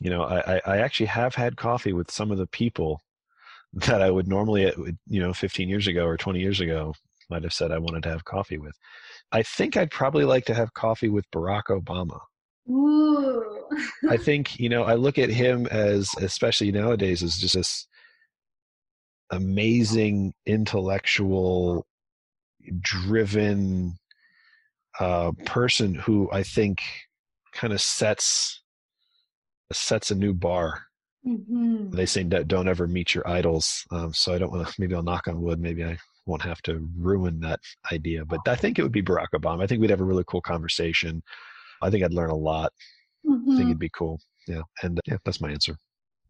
You 0.02 0.10
know, 0.10 0.24
I, 0.24 0.60
I 0.66 0.78
actually 0.80 1.06
have 1.06 1.36
had 1.36 1.56
coffee 1.56 1.94
with 1.94 2.12
some 2.12 2.30
of 2.30 2.38
the 2.38 2.48
people 2.48 3.00
that 3.72 4.02
I 4.02 4.12
would 4.12 4.28
normally, 4.28 4.66
uh, 4.66 4.74
you 5.08 5.22
know, 5.22 5.32
15 5.32 5.70
years 5.70 5.88
ago 5.88 6.06
or 6.06 6.18
20 6.18 6.42
years 6.42 6.60
ago 6.60 6.94
might 7.30 7.44
have 7.44 7.54
said 7.54 7.72
I 7.72 7.78
wanted 7.78 8.04
to 8.04 8.10
have 8.10 8.26
coffee 8.26 8.58
with. 8.58 8.76
I 9.32 9.44
think 9.44 9.78
I'd 9.78 9.92
probably 9.92 10.26
like 10.26 10.46
to 10.46 10.54
have 10.54 10.74
coffee 10.74 11.10
with 11.10 11.30
Barack 11.32 11.64
Obama. 11.70 12.20
Ooh. 12.70 13.68
I 14.10 14.18
think, 14.24 14.60
you 14.60 14.70
know, 14.70 14.84
I 14.84 14.96
look 14.96 15.18
at 15.18 15.30
him 15.30 15.68
as, 15.68 16.10
especially 16.20 16.72
nowadays, 16.72 17.24
as 17.24 17.38
just 17.38 17.56
this 17.56 17.88
amazing 19.32 20.34
intellectual, 20.46 21.86
driven 22.80 23.98
uh, 25.00 25.32
person 25.46 25.96
who 25.96 26.30
I 26.32 26.44
think 26.44 26.82
kind 27.54 27.74
of 27.74 27.82
sets 27.82 28.62
sets 29.72 30.12
a 30.12 30.16
new 30.16 30.34
bar. 30.34 30.84
Mm-hmm. 31.26 31.90
They 31.92 32.06
say 32.06 32.24
don't 32.24 32.68
ever 32.68 32.88
meet 32.88 33.16
your 33.16 33.28
idols. 33.28 33.84
Um, 33.92 34.14
so 34.14 34.34
I 34.34 34.38
don't 34.38 34.52
want 34.52 34.68
to. 34.68 34.74
Maybe 34.78 34.94
I'll 34.94 35.04
knock 35.04 35.28
on 35.28 35.42
wood. 35.42 35.60
Maybe 35.60 35.84
I 35.84 35.98
won't 36.26 36.42
have 36.42 36.62
to 36.64 36.88
ruin 36.98 37.40
that 37.42 37.60
idea. 37.92 38.26
But 38.26 38.42
I 38.48 38.56
think 38.56 38.78
it 38.78 38.84
would 38.84 38.92
be 38.92 39.04
Barack 39.04 39.28
Obama. 39.36 39.64
I 39.64 39.68
think 39.68 39.82
we'd 39.82 39.90
have 39.90 40.02
a 40.02 40.06
really 40.06 40.24
cool 40.28 40.42
conversation. 40.42 41.22
I 41.82 41.90
think 41.90 42.04
I'd 42.04 42.14
learn 42.14 42.30
a 42.30 42.36
lot. 42.36 42.74
Mm-hmm. 43.26 43.52
I 43.52 43.56
think 43.56 43.68
it'd 43.68 43.80
be 43.80 43.90
cool. 43.90 44.20
Yeah. 44.48 44.62
And 44.82 45.00
yeah, 45.06 45.18
that's 45.24 45.42
my 45.42 45.52
answer. 45.52 45.78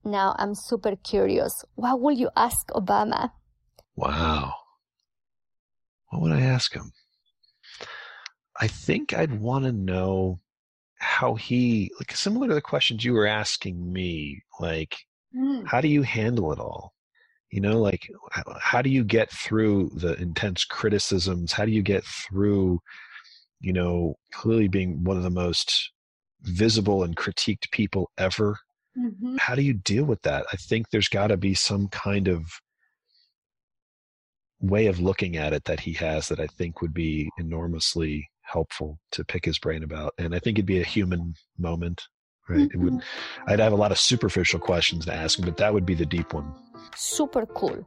Now 0.04 0.36
I'm 0.38 0.56
super 0.56 0.96
curious. 0.96 1.64
What 1.76 2.00
will 2.02 2.16
you 2.16 2.30
ask 2.36 2.68
Obama? 2.70 3.32
Wow. 3.96 4.54
What 6.10 6.22
would 6.22 6.32
I 6.32 6.42
ask 6.42 6.74
him? 6.74 6.92
I 8.60 8.68
think 8.68 9.14
I'd 9.14 9.40
want 9.40 9.66
to 9.66 9.72
know 9.72 10.40
how 10.98 11.36
he, 11.36 11.92
like, 12.00 12.16
similar 12.16 12.48
to 12.48 12.54
the 12.54 12.62
questions 12.62 13.04
you 13.04 13.14
were 13.14 13.28
asking 13.28 13.92
me, 13.92 14.44
like, 14.60 14.96
mm. 15.36 15.68
how 15.68 15.82
do 15.82 15.90
you 15.90 16.04
handle 16.04 16.54
it 16.54 16.60
all? 16.60 16.95
You 17.52 17.62
know 17.62 17.80
like 17.80 18.10
how 18.60 18.82
do 18.82 18.90
you 18.90 19.04
get 19.04 19.32
through 19.32 19.92
the 19.96 20.14
intense 20.22 20.66
criticisms? 20.66 21.52
How 21.52 21.66
do 21.66 21.72
you 21.72 21.82
get 21.82 22.04
through 22.04 22.80
you 23.62 23.74
know 23.74 24.16
clearly 24.34 24.68
being 24.68 25.04
one 25.04 25.18
of 25.18 25.24
the 25.24 25.30
most 25.30 25.92
visible 26.42 27.04
and 27.04 27.16
critiqued 27.16 27.72
people 27.72 28.12
ever? 28.18 28.58
Mm-hmm. 28.98 29.36
how 29.40 29.56
do 29.56 29.62
you 29.62 29.74
deal 29.74 30.06
with 30.06 30.22
that? 30.22 30.46
I 30.54 30.56
think 30.56 30.90
there's 30.90 31.10
got 31.10 31.28
to 31.28 31.36
be 31.36 31.54
some 31.54 31.90
kind 31.90 32.30
of 32.30 32.48
way 34.62 34.88
of 34.88 35.00
looking 35.00 35.38
at 35.38 35.54
it 35.54 35.66
that 35.66 35.80
he 35.80 35.94
has 35.94 36.28
that 36.28 36.40
i 36.40 36.48
think 36.48 36.82
would 36.82 36.94
be 36.94 37.30
enormously 37.38 38.28
helpful 38.42 39.00
to 39.12 39.24
pick 39.24 39.46
his 39.46 39.60
brain 39.60 39.84
about 39.84 40.14
and 40.18 40.34
i 40.34 40.40
think 40.40 40.58
it'd 40.58 40.66
be 40.66 40.82
a 40.82 40.86
human 40.86 41.34
moment 41.58 42.04
right 42.48 42.60
mm-hmm. 42.60 42.78
it 42.80 42.84
would 42.84 42.94
mm-hmm. 42.94 43.50
i'd 43.50 43.60
have 43.60 43.74
a 43.74 43.76
lot 43.76 43.92
of 43.92 43.98
superficial 43.98 44.60
questions 44.60 45.06
to 45.06 45.14
ask 45.14 45.40
him 45.40 45.46
but 45.46 45.58
that 45.58 45.74
would 45.74 45.86
be 45.86 45.96
the 45.96 46.06
deep 46.06 46.34
one 46.34 46.54
super 46.96 47.46
cool. 47.46 47.86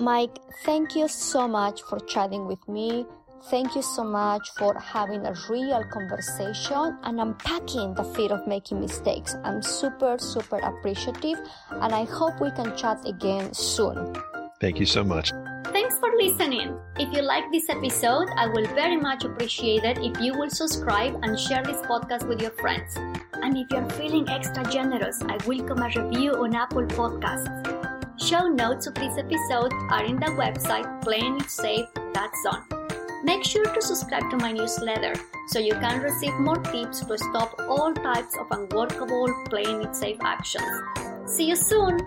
Mike, 0.00 0.38
thank 0.64 0.96
you 0.96 1.08
so 1.08 1.46
much 1.46 1.82
for 1.82 1.98
chatting 2.00 2.46
with 2.46 2.66
me. 2.68 3.06
Thank 3.50 3.74
you 3.74 3.82
so 3.82 4.04
much 4.04 4.50
for 4.56 4.72
having 4.78 5.26
a 5.26 5.34
real 5.50 5.84
conversation 5.92 6.96
and 7.02 7.20
unpacking 7.20 7.94
the 7.94 8.04
fear 8.04 8.32
of 8.32 8.46
making 8.46 8.80
mistakes. 8.80 9.34
I'm 9.42 9.62
super, 9.62 10.16
super 10.18 10.58
appreciative 10.58 11.38
and 11.70 11.92
I 11.92 12.04
hope 12.04 12.40
we 12.40 12.52
can 12.52 12.76
chat 12.76 13.06
again 13.06 13.52
soon. 13.52 14.14
Thank 14.60 14.78
you 14.78 14.86
so 14.86 15.02
much. 15.02 15.32
For 16.12 16.18
listening. 16.18 16.76
If 16.98 17.12
you 17.14 17.22
like 17.22 17.50
this 17.50 17.70
episode, 17.70 18.28
I 18.36 18.46
will 18.46 18.66
very 18.74 18.96
much 18.96 19.24
appreciate 19.24 19.84
it 19.84 19.96
if 19.98 20.20
you 20.20 20.34
will 20.34 20.50
subscribe 20.50 21.18
and 21.22 21.40
share 21.40 21.62
this 21.62 21.78
podcast 21.78 22.28
with 22.28 22.42
your 22.42 22.50
friends. 22.50 22.96
And 23.42 23.56
if 23.56 23.70
you're 23.70 23.88
feeling 23.90 24.28
extra 24.28 24.62
generous, 24.70 25.22
I 25.22 25.38
welcome 25.46 25.78
a 25.78 25.88
review 25.88 26.34
on 26.34 26.54
Apple 26.54 26.84
Podcasts. 26.84 27.48
Show 28.20 28.48
notes 28.48 28.86
of 28.86 28.94
this 28.94 29.16
episode 29.16 29.72
are 29.90 30.04
in 30.04 30.16
the 30.16 30.26
website 30.42 31.02
playingitsafe.zone. 31.02 33.24
Make 33.24 33.44
sure 33.44 33.64
to 33.64 33.80
subscribe 33.80 34.28
to 34.30 34.36
my 34.36 34.52
newsletter 34.52 35.14
so 35.48 35.60
you 35.60 35.72
can 35.74 36.02
receive 36.02 36.34
more 36.34 36.58
tips 36.58 37.00
to 37.00 37.16
stop 37.16 37.58
all 37.60 37.94
types 37.94 38.36
of 38.36 38.50
unworkable 38.50 39.32
playing 39.48 39.82
it 39.82 39.96
safe 39.96 40.18
actions. 40.20 40.82
See 41.24 41.48
you 41.48 41.56
soon! 41.56 42.00